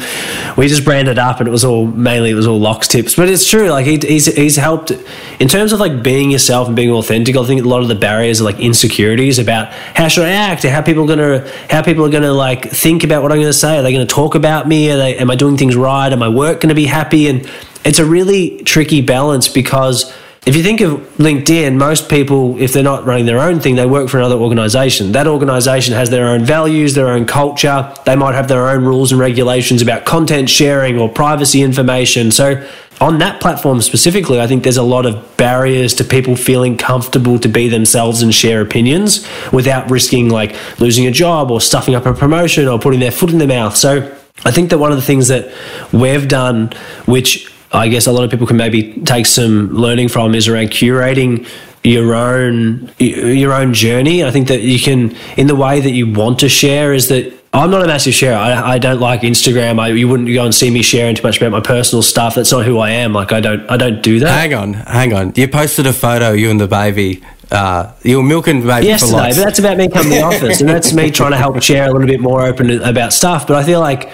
we 0.57 0.67
just 0.67 0.85
branded 0.85 1.17
up, 1.17 1.39
and 1.39 1.47
it 1.47 1.51
was 1.51 1.65
all 1.65 1.87
mainly 1.87 2.29
it 2.29 2.35
was 2.35 2.45
all 2.45 2.59
locks 2.59 2.87
tips, 2.87 3.15
but 3.15 3.27
it's 3.27 3.49
true. 3.49 3.71
Like 3.71 3.87
he, 3.87 3.97
he's 3.97 4.27
he's 4.27 4.57
helped 4.57 4.91
in 5.39 5.47
terms 5.47 5.73
of 5.73 5.79
like 5.79 6.03
being 6.03 6.29
yourself 6.29 6.67
and 6.67 6.75
being 6.75 6.91
authentic. 6.91 7.35
I 7.35 7.43
think 7.47 7.65
a 7.65 7.67
lot 7.67 7.81
of 7.81 7.87
the 7.87 7.95
barriers 7.95 8.41
are 8.41 8.43
like 8.43 8.59
insecurities 8.59 9.39
about 9.39 9.73
how 9.73 10.07
should 10.07 10.25
I 10.25 10.33
act, 10.33 10.61
how 10.61 10.83
people 10.83 11.05
are 11.05 11.07
gonna 11.07 11.51
how 11.71 11.81
people 11.81 12.05
are 12.05 12.11
gonna 12.11 12.31
like 12.31 12.69
think 12.69 13.03
about 13.03 13.23
what 13.23 13.31
I'm 13.31 13.39
gonna 13.39 13.51
say. 13.51 13.79
Are 13.79 13.81
they 13.81 13.91
gonna 13.91 14.05
talk 14.05 14.35
about 14.35 14.67
me? 14.67 14.91
Are 14.91 14.97
they, 14.97 15.17
am 15.17 15.31
I 15.31 15.35
doing 15.35 15.57
things 15.57 15.75
right? 15.75 16.13
Am 16.13 16.21
I 16.21 16.29
work 16.29 16.61
gonna 16.61 16.75
be 16.75 16.85
happy? 16.85 17.27
And 17.27 17.49
it's 17.83 17.97
a 17.97 18.05
really 18.05 18.61
tricky 18.65 19.01
balance 19.01 19.47
because 19.47 20.13
if 20.45 20.55
you 20.55 20.61
think 20.61 20.79
of 20.81 20.99
LinkedIn, 21.17 21.75
most 21.75 22.07
people, 22.07 22.61
if 22.61 22.71
they're 22.71 22.83
not 22.83 23.03
running 23.03 23.25
their 23.25 23.39
own 23.39 23.59
thing, 23.59 23.75
they 23.75 23.85
work 23.87 24.09
for 24.09 24.19
another 24.19 24.35
organization. 24.35 25.11
That 25.13 25.25
organization 25.25 25.95
has 25.95 26.11
their 26.11 26.27
own 26.27 26.45
values, 26.45 26.93
their 26.93 27.07
own 27.07 27.25
culture. 27.25 27.91
They 28.05 28.15
might 28.15 28.35
have 28.35 28.47
their 28.47 28.69
own 28.69 28.85
rules 28.85 29.11
and 29.11 29.19
regulations 29.19 29.81
about 29.81 30.05
content 30.05 30.47
sharing 30.47 30.99
or 30.99 31.09
privacy 31.09 31.63
information. 31.63 32.29
So, 32.29 32.67
on 33.01 33.17
that 33.17 33.41
platform 33.41 33.81
specifically, 33.81 34.39
I 34.39 34.45
think 34.45 34.63
there's 34.63 34.77
a 34.77 34.83
lot 34.83 35.07
of 35.07 35.35
barriers 35.35 35.95
to 35.95 36.03
people 36.03 36.35
feeling 36.35 36.77
comfortable 36.77 37.39
to 37.39 37.49
be 37.49 37.67
themselves 37.67 38.21
and 38.21 38.33
share 38.33 38.61
opinions 38.61 39.27
without 39.51 39.89
risking 39.89 40.29
like 40.29 40.55
losing 40.79 41.07
a 41.07 41.11
job 41.11 41.49
or 41.49 41.59
stuffing 41.59 41.95
up 41.95 42.05
a 42.05 42.13
promotion 42.13 42.67
or 42.67 42.79
putting 42.79 42.99
their 42.99 43.11
foot 43.11 43.31
in 43.31 43.39
their 43.39 43.47
mouth. 43.47 43.75
So, 43.75 44.15
I 44.45 44.51
think 44.51 44.69
that 44.69 44.77
one 44.77 44.91
of 44.91 44.97
the 44.97 45.03
things 45.03 45.29
that 45.29 45.51
we've 45.91 46.27
done, 46.27 46.71
which 47.05 47.51
I 47.71 47.87
guess 47.87 48.07
a 48.07 48.11
lot 48.11 48.23
of 48.23 48.31
people 48.31 48.47
can 48.47 48.57
maybe 48.57 48.93
take 49.03 49.25
some 49.25 49.69
learning 49.73 50.09
from 50.09 50.35
is 50.35 50.47
around 50.47 50.67
curating 50.69 51.47
your 51.83 52.15
own 52.15 52.91
your 52.99 53.53
own 53.53 53.73
journey. 53.73 54.23
I 54.23 54.31
think 54.31 54.47
that 54.47 54.61
you 54.61 54.79
can 54.79 55.15
in 55.37 55.47
the 55.47 55.55
way 55.55 55.79
that 55.79 55.91
you 55.91 56.11
want 56.11 56.39
to 56.39 56.49
share 56.49 56.93
is 56.93 57.09
that 57.09 57.33
I'm 57.53 57.71
not 57.71 57.83
a 57.83 57.87
massive 57.87 58.13
sharer. 58.13 58.35
I, 58.35 58.73
I 58.73 58.77
don't 58.79 58.99
like 58.99 59.21
Instagram. 59.21 59.79
I, 59.79 59.89
you 59.89 60.09
wouldn't 60.09 60.33
go 60.33 60.43
and 60.43 60.53
see 60.53 60.69
me 60.69 60.81
sharing 60.81 61.15
too 61.15 61.23
much 61.23 61.37
about 61.37 61.51
my 61.51 61.61
personal 61.61 62.03
stuff. 62.03 62.35
That's 62.35 62.51
not 62.51 62.65
who 62.65 62.79
I 62.79 62.89
am. 62.91 63.13
Like 63.13 63.31
I 63.31 63.39
don't 63.39 63.69
I 63.69 63.77
don't 63.77 64.01
do 64.01 64.19
that. 64.19 64.27
Hang 64.27 64.53
on, 64.53 64.73
hang 64.73 65.13
on. 65.13 65.33
You 65.35 65.47
posted 65.47 65.87
a 65.87 65.93
photo 65.93 66.31
you 66.31 66.49
and 66.49 66.59
the 66.59 66.67
baby. 66.67 67.23
Uh, 67.51 67.93
you 68.01 68.17
were 68.17 68.23
milking 68.23 68.61
the 68.61 68.67
baby 68.67 68.85
for 68.85 68.87
yesterday, 68.89 69.29
but 69.29 69.35
that's 69.35 69.59
about 69.59 69.77
me 69.77 69.87
coming 69.87 70.13
to 70.13 70.17
the 70.17 70.23
office, 70.35 70.61
and 70.61 70.69
that's 70.69 70.93
me 70.93 71.11
trying 71.11 71.31
to 71.31 71.37
help 71.37 71.61
share 71.61 71.87
a 71.87 71.91
little 71.91 72.07
bit 72.07 72.19
more 72.19 72.41
open 72.41 72.71
about 72.81 73.13
stuff. 73.13 73.45
But 73.47 73.57
I 73.57 73.63
feel 73.63 73.79
like 73.79 74.09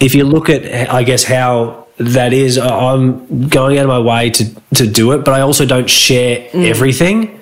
if 0.00 0.14
you 0.14 0.24
look 0.24 0.50
at, 0.50 0.90
I 0.92 1.04
guess, 1.04 1.22
how 1.22 1.83
that 1.98 2.32
is, 2.32 2.58
uh, 2.58 2.66
I'm 2.66 3.48
going 3.48 3.78
out 3.78 3.84
of 3.84 3.88
my 3.88 4.00
way 4.00 4.30
to 4.30 4.44
to 4.74 4.86
do 4.86 5.12
it, 5.12 5.24
but 5.24 5.34
I 5.34 5.40
also 5.40 5.64
don't 5.64 5.88
share 5.88 6.48
mm. 6.50 6.68
everything. 6.68 7.40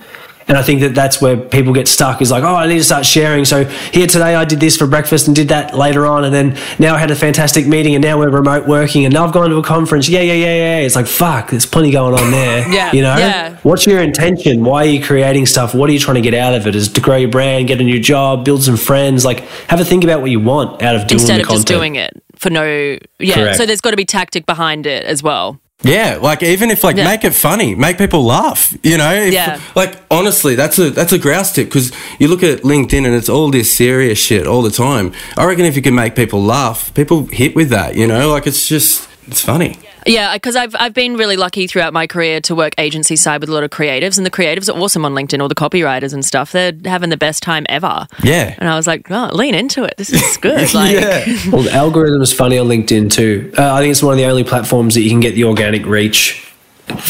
And 0.49 0.59
I 0.59 0.63
think 0.63 0.81
that 0.81 0.95
that's 0.95 1.21
where 1.21 1.37
people 1.37 1.73
get 1.73 1.89
stuck 1.89 2.21
is 2.21 2.31
like, 2.31 2.43
oh, 2.43 2.55
I 2.55 2.67
need 2.67 2.79
to 2.79 2.85
start 2.85 3.07
sharing. 3.07 3.45
So 3.45 3.65
here 3.65 4.07
today, 4.07 4.35
I 4.35 4.45
did 4.45 4.61
this 4.61 4.77
for 4.77 4.87
breakfast 4.87 5.27
and 5.27 5.37
did 5.37 5.49
that 5.49 5.75
later 5.75 6.05
on. 6.05 6.25
And 6.25 6.35
then 6.35 6.59
now 6.79 6.95
I 6.95 6.99
had 6.99 7.11
a 7.11 7.15
fantastic 7.15 7.67
meeting 7.67 7.95
and 7.95 8.03
now 8.03 8.19
we're 8.19 8.29
remote 8.29 8.67
working 8.67 9.05
and 9.05 9.15
now 9.15 9.25
I've 9.25 9.33
gone 9.33 9.49
to 9.51 9.57
a 9.57 9.63
conference. 9.63 10.09
Yeah, 10.09 10.21
yeah, 10.21 10.35
yeah, 10.35 10.55
yeah. 10.55 10.79
It's 10.79 10.97
like, 10.97 11.07
fuck, 11.07 11.51
there's 11.51 11.65
plenty 11.65 11.91
going 11.91 12.19
on 12.19 12.31
there. 12.31 12.69
Yeah, 12.73 12.93
You 12.93 13.03
know? 13.03 13.17
yeah. 13.17 13.57
What's 13.63 13.87
your 13.87 14.01
intention? 14.01 14.65
Why 14.65 14.85
are 14.85 14.89
you 14.89 15.03
creating 15.03 15.47
stuff? 15.47 15.75
What 15.75 15.91
are 15.91 15.93
you 15.93 15.99
trying 15.99 16.15
to 16.17 16.21
get 16.21 16.35
out 16.35 16.55
of 16.55 16.67
it? 16.67 16.75
Is 16.75 16.89
to 16.89 17.01
grow 17.01 17.17
your 17.17 17.29
brand, 17.29 17.69
get 17.69 17.81
a 17.81 17.85
new 17.85 18.01
job, 18.01 18.45
build 18.45 18.63
some 18.63 18.77
friends? 18.77 19.25
Like, 19.25 19.41
have 19.69 19.81
a 19.81 19.85
think 19.85 20.05
about 20.05 20.21
what 20.21 20.31
you 20.31 20.41
want 20.41 20.83
out 20.83 20.97
of 20.97 21.07
doing 21.07 21.21
Instead 21.21 21.39
the 21.39 21.43
of 21.43 21.49
content. 21.49 21.67
just 21.67 21.67
doing 21.69 21.95
it 21.97 22.23
for 22.43 22.51
no. 22.51 22.99
Yeah. 23.19 23.35
Correct. 23.35 23.57
So 23.57 23.67
there's 23.67 23.81
got 23.81 23.93
to 23.93 23.97
be 23.97 24.05
tactic 24.05 24.45
behind 24.47 24.87
it 24.87 25.05
as 25.05 25.23
well. 25.23 25.59
Yeah, 25.85 26.19
like 26.23 26.43
even 26.45 26.71
if 26.71 26.85
like 26.85 26.97
Yeah. 26.97 27.05
make 27.05 27.25
it 27.25 27.35
funny, 27.35 27.75
make 27.75 27.99
people 27.99 28.23
laugh. 28.25 28.73
You 28.85 28.99
know, 28.99 29.13
if, 29.15 29.33
Yeah. 29.33 29.61
Like 29.75 29.97
honestly, 30.11 30.55
that's 30.55 30.79
a 30.79 30.91
that's 30.91 31.13
a 31.13 31.19
grouse 31.19 31.53
tip 31.53 31.67
because 31.69 31.91
you 32.21 32.29
look 32.29 32.43
at 32.45 32.63
LinkedIn 32.63 33.05
and 33.05 33.15
it's 33.15 33.29
all 33.29 33.51
this 33.51 33.77
serious 33.77 34.19
shit 34.19 34.47
all 34.47 34.63
the 34.63 34.71
time. 34.71 35.13
I 35.37 35.45
reckon 35.45 35.65
if 35.65 35.75
you 35.75 35.83
can 35.83 35.95
make 35.95 36.15
people 36.15 36.41
laugh, 36.43 36.93
people 36.95 37.27
hit 37.27 37.57
with 37.57 37.71
that. 37.71 37.97
You 37.97 38.07
know, 38.07 38.29
like 38.31 38.47
it's 38.47 38.67
just 38.69 39.09
it's 39.27 39.41
funny. 39.41 39.77
Yeah, 40.07 40.35
because 40.35 40.57
I've 40.57 40.75
I've 40.79 40.95
been 40.95 41.17
really 41.17 41.37
lucky 41.37 41.67
throughout 41.67 41.93
my 41.93 42.07
career 42.07 42.41
to 42.43 42.55
work 42.55 42.75
agency 42.79 43.17
side 43.17 43.41
with 43.41 43.51
a 43.51 43.53
lot 43.53 43.65
of 43.65 43.71
creatives, 43.71 44.17
and 44.17 44.27
the 44.27 44.31
creatives 44.31 44.73
are 44.73 44.79
awesome 44.79 45.05
on 45.05 45.15
LinkedIn. 45.15 45.41
All 45.41 45.49
the 45.49 45.55
copywriters 45.55 46.13
and 46.13 46.25
stuff, 46.25 46.53
they're 46.53 46.73
having 46.85 47.11
the 47.11 47.17
best 47.17 47.43
time 47.43 47.67
ever. 47.69 48.07
Yeah. 48.23 48.55
And 48.59 48.69
I 48.69 48.77
was 48.77 48.87
like, 48.87 49.11
oh, 49.11 49.31
lean 49.33 49.55
into 49.55 49.85
it. 49.85 49.95
This 49.97 50.11
is 50.13 50.37
good. 50.41 50.73
Like, 50.75 50.95
yeah. 50.95 51.25
Well, 51.51 51.63
the 51.63 51.73
algorithm 51.73 52.23
is 52.23 52.33
funny 52.33 52.59
on 52.59 52.69
LinkedIn 52.69 53.11
too. 53.11 53.53
Uh, 53.57 53.75
I 53.75 53.81
think 53.81 53.93
it's 53.93 54.03
one 54.03 54.13
of 54.13 54.19
the 54.19 54.27
only 54.27 54.45
platforms 54.45 54.95
that 54.95 55.03
you 55.03 55.11
can 55.11 55.21
get 55.21 55.35
the 55.35 55.45
organic 55.45 55.87
reach 55.87 56.53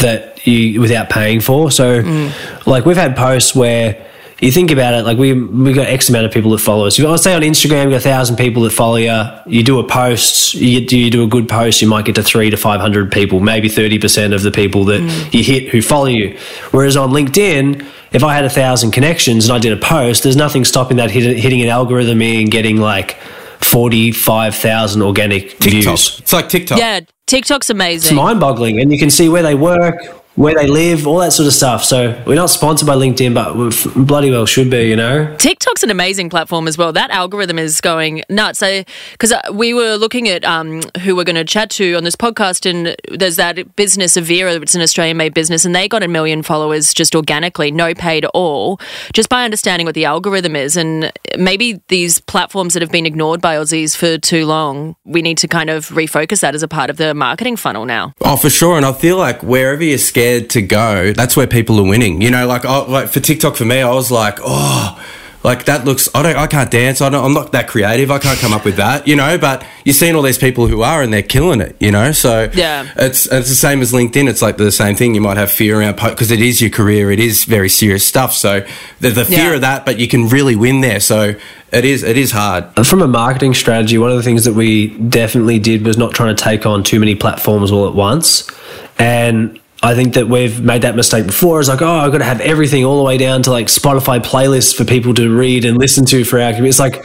that 0.00 0.46
you 0.46 0.81
without 0.81 1.09
paying 1.11 1.40
for. 1.40 1.70
So, 1.70 2.31
like 2.66 2.85
we've 2.85 2.96
had 2.96 3.16
posts 3.16 3.55
where 3.55 4.07
you 4.42 4.50
think 4.50 4.72
about 4.72 4.92
it, 4.94 5.05
like 5.05 5.18
we 5.18 5.33
we 5.33 5.72
got 5.72 5.87
X 5.87 6.09
amount 6.09 6.26
of 6.26 6.33
people 6.33 6.50
that 6.50 6.59
follow 6.59 6.87
us. 6.87 6.98
If 6.98 7.07
I 7.07 7.14
say 7.14 7.33
on 7.33 7.42
Instagram, 7.42 7.85
you 7.85 7.90
got 7.90 7.96
a 7.96 8.00
thousand 8.00 8.37
people 8.37 8.64
that 8.64 8.70
follow 8.70 8.96
you. 8.96 9.22
You 9.46 9.62
do 9.62 9.78
a 9.78 9.87
post, 9.87 10.55
you 10.55 10.81
you 10.81 11.11
do 11.11 11.22
a 11.22 11.28
good 11.28 11.48
post, 11.48 11.81
you 11.81 11.87
might 11.87 12.05
get 12.05 12.16
to 12.16 12.24
three 12.24 12.50
to 12.50 12.57
five 12.57 12.81
hundred 12.81 13.12
people, 13.12 13.38
maybe 13.38 13.68
thirty 13.68 14.00
percent 14.00 14.35
of 14.35 14.42
the 14.42 14.50
people 14.50 14.85
that 14.87 15.00
mm. 15.00 15.33
you 15.33 15.44
hit 15.44 15.68
who 15.68 15.81
follow 15.81 16.07
you. 16.07 16.37
Whereas 16.72 16.96
on 16.96 17.11
LinkedIn. 17.11 17.87
If 18.12 18.22
I 18.22 18.35
had 18.35 18.44
a 18.44 18.50
thousand 18.50 18.90
connections 18.90 19.46
and 19.46 19.57
I 19.57 19.59
did 19.59 19.72
a 19.72 19.81
post, 19.81 20.22
there's 20.22 20.37
nothing 20.37 20.66
stopping 20.66 20.98
that 20.98 21.11
hit, 21.11 21.35
hitting 21.38 21.62
an 21.62 21.68
algorithm 21.68 22.20
and 22.20 22.50
getting 22.50 22.76
like 22.76 23.16
45,000 23.62 25.00
organic 25.00 25.59
TikTok. 25.59 25.70
views. 25.70 26.20
It's 26.20 26.31
like 26.31 26.50
TikTok. 26.50 26.78
yeah, 26.78 27.00
TikTok's 27.26 27.70
amazing. 27.70 28.09
It's 28.09 28.14
mind 28.14 28.38
boggling. 28.38 28.81
And 28.81 28.92
you 28.92 28.98
can 28.98 29.09
see 29.09 29.31
where 29.31 29.42
they 29.42 29.55
work, 29.55 29.96
where 30.35 30.55
they 30.55 30.66
live, 30.66 31.07
all 31.07 31.18
that 31.18 31.33
sort 31.33 31.47
of 31.47 31.53
stuff. 31.53 31.85
So 31.85 32.21
we're 32.27 32.35
not 32.35 32.49
sponsored 32.49 32.87
by 32.87 32.95
LinkedIn, 32.95 33.35
but 33.35 33.55
we 33.55 34.05
bloody 34.05 34.31
well 34.31 34.47
should 34.47 34.71
be, 34.71 34.88
you 34.88 34.97
know? 34.97 35.35
TikTok's 35.37 35.83
an 35.83 35.90
amazing 35.90 36.31
platform 36.31 36.66
as 36.66 36.79
well. 36.79 36.92
That 36.92 37.11
algorithm 37.11 37.59
is 37.59 37.81
going 37.81 38.23
nuts. 38.31 38.59
So 38.61 38.83
because 39.12 39.35
we 39.53 39.75
were 39.75 39.97
looking 39.97 40.29
at 40.29 40.42
um, 40.45 40.81
who 41.03 41.14
we're 41.14 41.25
going 41.25 41.37
to 41.37 41.45
chat 41.45 41.68
to 41.71 41.95
on 41.95 42.05
this 42.05 42.16
podcast, 42.16 42.68
and 42.68 42.97
there's 43.11 43.37
that 43.37 43.77
business 43.77 44.16
Avira, 44.16 44.61
it's 44.62 44.75
an 44.75 44.81
Australian 44.81 45.18
made 45.18 45.35
business, 45.35 45.66
and 45.66 45.75
they 45.75 45.87
got 45.87 46.03
a 46.03 46.09
million 46.09 46.42
followers 46.42 46.95
just 46.95 47.14
organically, 47.14 47.71
no 47.71 47.92
paid 47.92 48.25
at 48.25 48.31
all, 48.33 48.81
just 49.12 49.29
by 49.29 49.45
understanding 49.45 49.85
what 49.85 49.95
the 49.95 50.07
algorithm 50.07 50.57
is. 50.57 50.79
And 50.79 51.12
maybe 51.37 51.83
these 51.88 52.21
platforms 52.21 52.73
that 52.73 52.81
have 52.81 52.90
been 52.90 53.07
ignored 53.07 53.42
by 53.42 53.57
Aussies 53.57 53.95
for 53.95 54.16
too 54.16 54.47
long, 54.47 54.97
we 55.05 55.21
need 55.21 55.37
to 55.38 55.49
kind 55.49 55.68
of 55.68 55.88
refocus 55.88 56.40
that 56.40 56.55
as 56.55 56.62
a 56.62 56.68
part 56.68 56.88
of 56.88 56.97
the 56.97 57.12
marketing 57.12 57.57
funnel 57.57 57.85
now. 57.85 58.14
Oh, 58.23 58.37
for 58.37 58.49
sure. 58.49 58.79
And 58.79 58.87
I 58.87 58.92
feel 58.92 59.18
like 59.18 59.42
wherever 59.42 59.85
you're 59.85 59.99
scared 59.99 60.21
to 60.40 60.62
go, 60.62 61.12
that's 61.12 61.37
where 61.37 61.46
people 61.46 61.78
are 61.80 61.88
winning. 61.88 62.20
You 62.22 62.30
know, 62.30 62.46
like 62.46 62.64
I, 62.64 62.78
like 62.87 63.08
for 63.08 63.20
TikTok 63.20 63.56
for 63.56 63.64
me, 63.64 63.80
I 63.80 63.90
was 63.92 64.11
like, 64.11 64.38
oh, 64.42 65.02
like 65.44 65.64
that 65.64 65.85
looks. 65.85 66.08
I 66.14 66.22
don't. 66.22 66.37
I 66.37 66.46
can't 66.46 66.70
dance. 66.70 67.00
I 67.00 67.08
don't. 67.08 67.24
I'm 67.24 67.35
not 67.35 67.50
that 67.50 67.66
creative. 67.66 68.12
I 68.12 68.20
can't 68.20 68.38
come 68.38 68.52
up 68.52 68.64
with 68.64 68.76
that. 68.76 69.08
You 69.08 69.16
know. 69.16 69.37
But 69.38 69.66
you're 69.85 69.92
seeing 69.92 70.14
all 70.14 70.22
these 70.22 70.38
people 70.38 70.68
who 70.68 70.82
are, 70.82 71.02
and 71.02 71.12
they're 71.12 71.20
killing 71.20 71.61
it. 71.61 71.74
You 71.80 71.90
know. 71.90 72.12
So 72.12 72.48
Yeah. 72.54 72.87
it's 72.94 73.26
it's 73.26 73.48
the 73.48 73.56
same 73.56 73.80
as 73.80 73.92
LinkedIn. 73.92 74.28
It's 74.28 74.40
like 74.40 74.56
the 74.56 74.70
same 74.70 74.94
thing. 74.94 75.16
You 75.16 75.20
might 75.20 75.38
have 75.38 75.50
fear 75.50 75.80
around 75.80 75.96
because 75.96 76.30
it 76.30 76.40
is 76.40 76.61
your 76.61 76.70
career. 76.70 77.11
It 77.11 77.18
is 77.18 77.42
very 77.44 77.68
serious 77.68 78.06
stuff. 78.06 78.32
So 78.35 78.64
there's 79.00 79.16
the 79.16 79.24
fear 79.24 79.48
Yeah. 79.50 79.54
of 79.56 79.61
that, 79.62 79.85
but 79.85 79.98
you 79.98 80.06
can 80.06 80.28
really 80.28 80.54
win 80.54 80.80
there. 80.80 81.00
So 81.00 81.35
it 81.72 81.85
is. 81.85 82.04
It 82.04 82.16
is 82.16 82.30
hard. 82.30 82.66
Uh, 82.76 82.85
from 82.85 83.02
a 83.02 83.08
marketing 83.08 83.54
strategy, 83.54 83.98
one 83.98 84.11
of 84.12 84.16
the 84.16 84.22
things 84.22 84.44
that 84.44 84.52
we 84.54 84.90
definitely 84.98 85.58
did 85.58 85.85
was 85.85 85.98
not 85.98 86.14
trying 86.14 86.37
to 86.37 86.40
take 86.40 86.66
on 86.66 86.85
too 86.85 87.00
many 87.00 87.16
platforms 87.16 87.72
all 87.72 87.88
at 87.88 87.94
once. 87.96 88.48
And 88.96 89.58
I 89.85 89.95
think 89.95 90.14
that 90.14 90.29
we've 90.29 90.61
made 90.62 90.83
that 90.83 90.95
mistake 90.95 91.27
before. 91.27 91.59
It's 91.59 91.68
like, 91.68 91.83
oh, 91.83 91.90
I've 91.90 92.12
got 92.12 92.18
to 92.18 92.25
have 92.25 92.40
everything 92.40 92.85
all 92.85 92.99
the 92.99 93.05
way 93.05 93.18
down 93.18 93.42
to 93.42 93.51
like 93.51 93.66
Spotify 93.66 94.21
playlists 94.21 94.77
for 94.77 94.85
people 94.85 95.12
to 95.14 95.35
read 95.37 95.64
and 95.64 95.77
listen 95.77 96.05
to 96.07 96.25
for 96.25 96.38
our 96.40 96.51
community. 96.51 96.68
It's 96.68 96.79
like, 96.79 97.05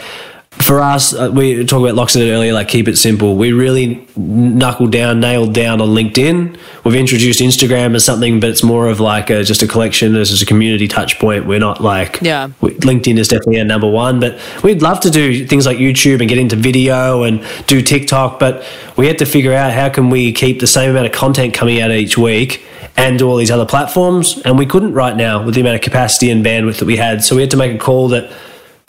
for 0.52 0.82
us, 0.82 1.14
uh, 1.14 1.30
we 1.32 1.64
talked 1.66 1.88
about 1.88 1.94
Loxton 1.96 2.32
earlier, 2.32 2.52
like 2.52 2.68
keep 2.68 2.88
it 2.88 2.98
simple. 2.98 3.36
We 3.36 3.52
really 3.52 4.08
knuckled 4.16 4.92
down, 4.92 5.20
nailed 5.20 5.54
down 5.54 5.82
on 5.82 5.90
LinkedIn. 5.90 6.58
We've 6.84 6.96
introduced 6.96 7.40
Instagram 7.42 7.94
as 7.96 8.04
something, 8.04 8.40
but 8.40 8.50
it's 8.50 8.64
more 8.64 8.88
of 8.90 9.00
like 9.00 9.30
a, 9.30 9.44
just 9.44 9.62
a 9.62 9.68
collection, 9.68 10.16
as 10.16 10.32
just 10.32 10.42
a 10.42 10.48
community 10.48 10.88
touch 10.88 11.20
point. 11.20 11.46
We're 11.46 11.60
not 11.60 11.82
like, 11.84 12.20
Yeah. 12.24 12.50
we- 12.60 12.72
LinkedIn 12.72 13.20
is 13.20 13.28
definitely 13.28 13.60
our 13.60 13.66
number 13.66 13.88
one, 13.88 14.20
but 14.20 14.40
we'd 14.64 14.82
love 14.82 15.00
to 15.02 15.12
do 15.12 15.46
things 15.46 15.68
like 15.68 15.78
YouTube 15.78 16.22
and 16.22 16.30
get 16.30 16.40
into 16.40 16.56
video 16.56 17.22
and 17.22 17.44
do 17.68 17.84
TikTok, 17.84 18.40
but 18.40 18.64
we 18.96 19.06
had 19.06 19.20
to 19.20 19.26
figure 19.28 19.54
out 19.54 19.74
how 19.74 19.90
can 19.90 20.10
we 20.10 20.32
keep 20.32 20.60
the 20.60 20.68
same 20.68 20.90
amount 20.90 21.06
of 21.06 21.12
content 21.12 21.54
coming 21.54 21.82
out 21.82 21.92
each 21.92 22.18
week 22.18 22.64
and 22.98 23.20
do 23.20 23.30
all 23.30 23.38
these 23.38 23.52
other 23.52 23.66
platforms, 23.66 24.42
and 24.44 24.58
we 24.58 24.66
couldn't 24.66 24.94
right 24.94 25.16
now 25.16 25.44
with 25.44 25.56
the 25.56 25.62
amount 25.62 25.76
of 25.76 25.82
capacity 25.82 26.30
and 26.32 26.44
bandwidth 26.44 26.80
that 26.80 26.86
we 26.86 26.98
had. 26.98 27.24
So 27.24 27.36
we 27.36 27.42
had 27.42 27.52
to 27.52 27.58
make 27.58 27.74
a 27.74 27.78
call 27.78 28.10
that 28.10 28.36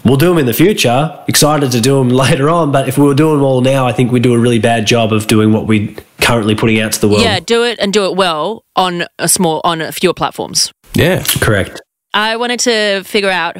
we'll 0.05 0.17
do 0.17 0.29
them 0.29 0.39
in 0.39 0.47
the 0.47 0.55
future. 0.55 1.23
Excited 1.29 1.71
to 1.73 1.81
do 1.81 1.99
them 1.99 2.09
later 2.25 2.49
on, 2.49 2.73
but 2.73 2.89
if 2.89 2.97
we 2.99 3.05
were 3.05 3.15
doing 3.15 3.37
them 3.37 3.45
all 3.45 3.61
now, 3.61 3.87
I 3.87 3.93
think 3.93 4.11
we'd 4.11 4.23
do 4.23 4.35
a 4.35 4.39
really 4.39 4.59
bad 4.59 4.87
job 4.87 5.13
of 5.13 5.27
doing 5.27 5.53
what 5.53 5.67
we 5.67 5.95
currently 6.21 6.55
putting 6.55 6.81
out 6.81 6.93
to 6.93 7.01
the 7.01 7.09
world. 7.09 7.21
Yeah, 7.21 7.39
do 7.41 7.65
it 7.65 7.79
and 7.79 7.93
do 7.93 8.07
it 8.07 8.17
well 8.17 8.65
on 8.75 9.05
a 9.19 9.29
small, 9.29 9.61
on 9.63 9.81
a 9.81 9.93
fewer 9.93 10.15
platforms. 10.15 10.73
Yeah. 10.95 11.23
correct. 11.41 11.81
I 12.15 12.37
wanted 12.37 12.61
to 12.61 13.03
figure 13.05 13.31
out 13.31 13.57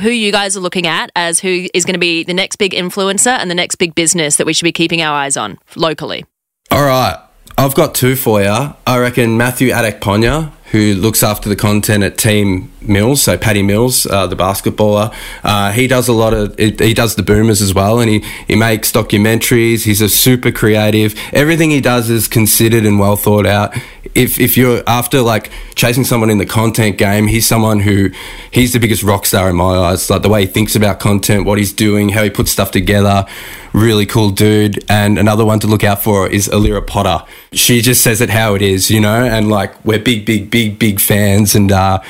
who 0.00 0.08
you 0.08 0.32
guys 0.32 0.56
are 0.56 0.60
looking 0.60 0.86
at 0.86 1.10
as 1.14 1.40
who 1.40 1.66
is 1.74 1.84
going 1.84 1.94
to 1.94 2.00
be 2.00 2.24
the 2.24 2.34
next 2.34 2.56
big 2.56 2.72
influencer 2.72 3.36
and 3.36 3.50
the 3.50 3.54
next 3.54 3.76
big 3.76 3.94
business 3.94 4.36
that 4.36 4.46
we 4.46 4.52
should 4.52 4.64
be 4.64 4.72
keeping 4.72 5.02
our 5.02 5.14
eyes 5.14 5.36
on 5.36 5.58
locally. 5.76 6.24
All 6.70 6.84
right. 6.84 7.18
I've 7.60 7.74
got 7.74 7.94
two 7.94 8.16
for 8.16 8.40
you. 8.40 8.48
I 8.86 8.98
reckon 8.98 9.36
Matthew 9.36 9.68
Adekponya, 9.68 10.50
who 10.70 10.94
looks 10.94 11.22
after 11.22 11.50
the 11.50 11.56
content 11.56 12.02
at 12.02 12.16
Team 12.16 12.72
Mills, 12.80 13.20
so 13.20 13.36
Patty 13.36 13.62
Mills, 13.62 14.06
uh, 14.06 14.26
the 14.26 14.34
basketballer. 14.34 15.14
Uh, 15.44 15.70
he 15.70 15.86
does 15.86 16.08
a 16.08 16.14
lot 16.14 16.32
of, 16.32 16.56
he 16.58 16.94
does 16.94 17.16
the 17.16 17.22
boomers 17.22 17.60
as 17.60 17.74
well, 17.74 18.00
and 18.00 18.08
he, 18.08 18.20
he 18.46 18.56
makes 18.56 18.90
documentaries. 18.90 19.84
He's 19.84 20.00
a 20.00 20.08
super 20.08 20.50
creative. 20.50 21.14
Everything 21.34 21.70
he 21.70 21.82
does 21.82 22.08
is 22.08 22.28
considered 22.28 22.86
and 22.86 22.98
well 22.98 23.16
thought 23.16 23.44
out. 23.44 23.76
If, 24.14 24.40
if 24.40 24.56
you're 24.56 24.82
after 24.86 25.20
like 25.20 25.50
chasing 25.74 26.04
someone 26.04 26.30
in 26.30 26.38
the 26.38 26.46
content 26.46 26.96
game, 26.96 27.26
he's 27.26 27.46
someone 27.46 27.80
who 27.80 28.08
he's 28.50 28.72
the 28.72 28.80
biggest 28.80 29.02
rock 29.02 29.26
star 29.26 29.50
in 29.50 29.56
my 29.56 29.76
eyes. 29.76 30.08
Like 30.08 30.22
the 30.22 30.30
way 30.30 30.40
he 30.40 30.46
thinks 30.46 30.76
about 30.76 30.98
content, 30.98 31.44
what 31.44 31.58
he's 31.58 31.74
doing, 31.74 32.08
how 32.08 32.22
he 32.22 32.30
puts 32.30 32.50
stuff 32.50 32.70
together. 32.70 33.26
Really 33.72 34.06
cool 34.06 34.30
dude. 34.30 34.84
And 34.88 35.18
another 35.18 35.44
one 35.44 35.60
to 35.60 35.66
look 35.66 35.84
out 35.84 36.02
for 36.02 36.28
is 36.28 36.48
Alira 36.48 36.86
Potter. 36.86 37.24
She 37.52 37.80
just 37.80 38.02
says 38.02 38.20
it 38.20 38.30
how 38.30 38.54
it 38.54 38.62
is, 38.62 38.90
you 38.90 39.00
know, 39.00 39.24
and 39.24 39.48
like 39.48 39.84
we're 39.84 40.00
big, 40.00 40.26
big, 40.26 40.50
big, 40.50 40.78
big 40.78 41.00
fans 41.00 41.54
and 41.54 41.70
uh, 41.70 42.00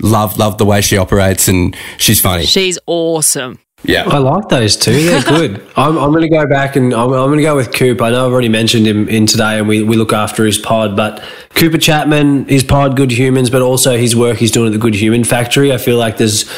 love, 0.00 0.38
love 0.38 0.58
the 0.58 0.64
way 0.64 0.80
she 0.80 0.96
operates 0.96 1.48
and 1.48 1.76
she's 1.98 2.20
funny. 2.20 2.44
She's 2.44 2.78
awesome. 2.86 3.58
Yeah. 3.84 4.04
I 4.08 4.18
like 4.18 4.48
those 4.48 4.76
two. 4.76 4.92
They're 4.92 5.22
good. 5.24 5.64
I'm, 5.76 5.96
I'm 5.98 6.10
going 6.10 6.22
to 6.22 6.28
go 6.28 6.46
back 6.46 6.76
and 6.76 6.92
I'm, 6.92 7.12
I'm 7.12 7.28
going 7.28 7.38
to 7.38 7.42
go 7.42 7.56
with 7.56 7.72
Coop. 7.72 8.02
I 8.02 8.10
know 8.10 8.26
I've 8.26 8.32
already 8.32 8.48
mentioned 8.48 8.86
him 8.86 9.08
in 9.08 9.26
today 9.26 9.58
and 9.58 9.68
we, 9.68 9.82
we 9.82 9.96
look 9.96 10.12
after 10.12 10.44
his 10.44 10.58
pod, 10.58 10.96
but 10.96 11.22
Cooper 11.50 11.78
Chapman, 11.78 12.46
his 12.46 12.64
pod, 12.64 12.96
Good 12.96 13.12
Humans, 13.12 13.50
but 13.50 13.62
also 13.62 13.96
his 13.96 14.16
work 14.16 14.38
he's 14.38 14.50
doing 14.50 14.68
at 14.68 14.72
the 14.72 14.78
Good 14.78 14.94
Human 14.94 15.24
Factory. 15.24 15.72
I 15.72 15.78
feel 15.78 15.96
like 15.96 16.16
there's. 16.16 16.48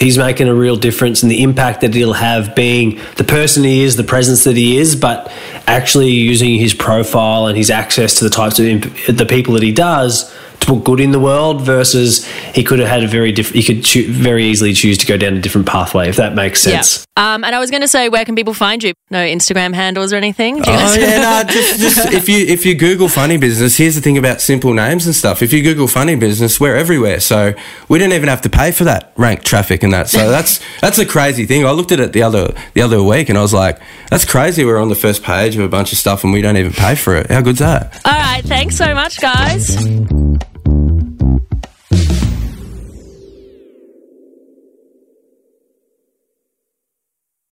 He's 0.00 0.16
making 0.16 0.48
a 0.48 0.54
real 0.54 0.76
difference 0.76 1.22
in 1.22 1.28
the 1.28 1.42
impact 1.42 1.82
that 1.82 1.92
he'll 1.92 2.14
have 2.14 2.54
being 2.56 2.98
the 3.16 3.24
person 3.24 3.62
he 3.64 3.82
is, 3.82 3.96
the 3.96 4.02
presence 4.02 4.44
that 4.44 4.56
he 4.56 4.78
is, 4.78 4.96
but 4.96 5.30
actually 5.66 6.08
using 6.08 6.58
his 6.58 6.72
profile 6.72 7.46
and 7.46 7.56
his 7.56 7.70
access 7.70 8.14
to 8.14 8.24
the 8.24 8.30
types 8.30 8.58
of 8.58 8.64
imp- 8.64 9.06
the 9.06 9.26
people 9.26 9.54
that 9.54 9.62
he 9.62 9.72
does 9.72 10.34
to 10.60 10.66
put 10.66 10.84
good 10.84 11.00
in 11.00 11.10
the 11.10 11.20
world 11.20 11.62
versus 11.62 12.26
he 12.54 12.62
could 12.62 12.78
have 12.78 12.88
had 12.88 13.02
a 13.02 13.08
very 13.08 13.32
different. 13.32 13.56
He 13.56 13.62
could 13.62 13.84
choo- 13.84 14.10
very 14.12 14.44
easily 14.44 14.72
choose 14.72 14.98
to 14.98 15.06
go 15.06 15.16
down 15.16 15.34
a 15.34 15.40
different 15.40 15.66
pathway 15.66 16.08
if 16.08 16.16
that 16.16 16.34
makes 16.34 16.60
sense. 16.62 17.06
Yeah. 17.16 17.34
Um, 17.34 17.44
and 17.44 17.54
I 17.54 17.58
was 17.58 17.70
going 17.70 17.82
to 17.82 17.88
say, 17.88 18.08
where 18.08 18.24
can 18.24 18.34
people 18.36 18.54
find 18.54 18.82
you? 18.82 18.92
No 19.10 19.18
Instagram 19.18 19.74
handles 19.74 20.12
or 20.12 20.16
anything? 20.16 20.60
Oh 20.60 20.64
guys- 20.64 20.96
yeah, 20.96 21.42
no, 21.46 21.52
just, 21.52 21.80
just 21.80 22.12
if 22.12 22.28
you 22.28 22.38
if 22.46 22.64
you 22.64 22.74
Google 22.74 23.08
funny 23.08 23.36
business, 23.36 23.76
here's 23.76 23.94
the 23.94 24.00
thing 24.00 24.16
about 24.18 24.40
simple 24.40 24.72
names 24.74 25.06
and 25.06 25.14
stuff. 25.14 25.42
If 25.42 25.52
you 25.52 25.62
Google 25.62 25.88
funny 25.88 26.14
business, 26.16 26.60
we're 26.60 26.76
everywhere. 26.76 27.20
So 27.20 27.52
we 27.88 27.98
didn't 27.98 28.12
even 28.14 28.28
have 28.28 28.42
to 28.42 28.50
pay 28.50 28.70
for 28.70 28.84
that 28.84 29.12
rank 29.16 29.42
traffic 29.42 29.82
and 29.82 29.92
that. 29.92 30.08
So 30.08 30.30
that's 30.30 30.60
that's 30.80 30.98
a 30.98 31.06
crazy 31.06 31.46
thing. 31.46 31.66
I 31.66 31.70
looked 31.72 31.92
at 31.92 32.00
it 32.00 32.12
the 32.12 32.22
other 32.22 32.54
the 32.74 32.82
other 32.82 33.02
week 33.02 33.28
and 33.28 33.36
I 33.38 33.42
was 33.42 33.54
like, 33.54 33.80
that's 34.10 34.24
crazy. 34.24 34.64
We're 34.64 34.78
on 34.78 34.88
the 34.88 34.94
first 34.94 35.22
page 35.22 35.56
of 35.56 35.62
a 35.62 35.68
bunch 35.68 35.92
of 35.92 35.98
stuff 35.98 36.24
and 36.24 36.32
we 36.32 36.42
don't 36.42 36.56
even 36.56 36.72
pay 36.72 36.94
for 36.94 37.16
it. 37.16 37.30
How 37.30 37.40
good's 37.40 37.58
that? 37.60 38.00
All 38.04 38.12
right. 38.12 38.42
Thanks 38.44 38.76
so 38.76 38.94
much, 38.94 39.20
guys. 39.20 39.76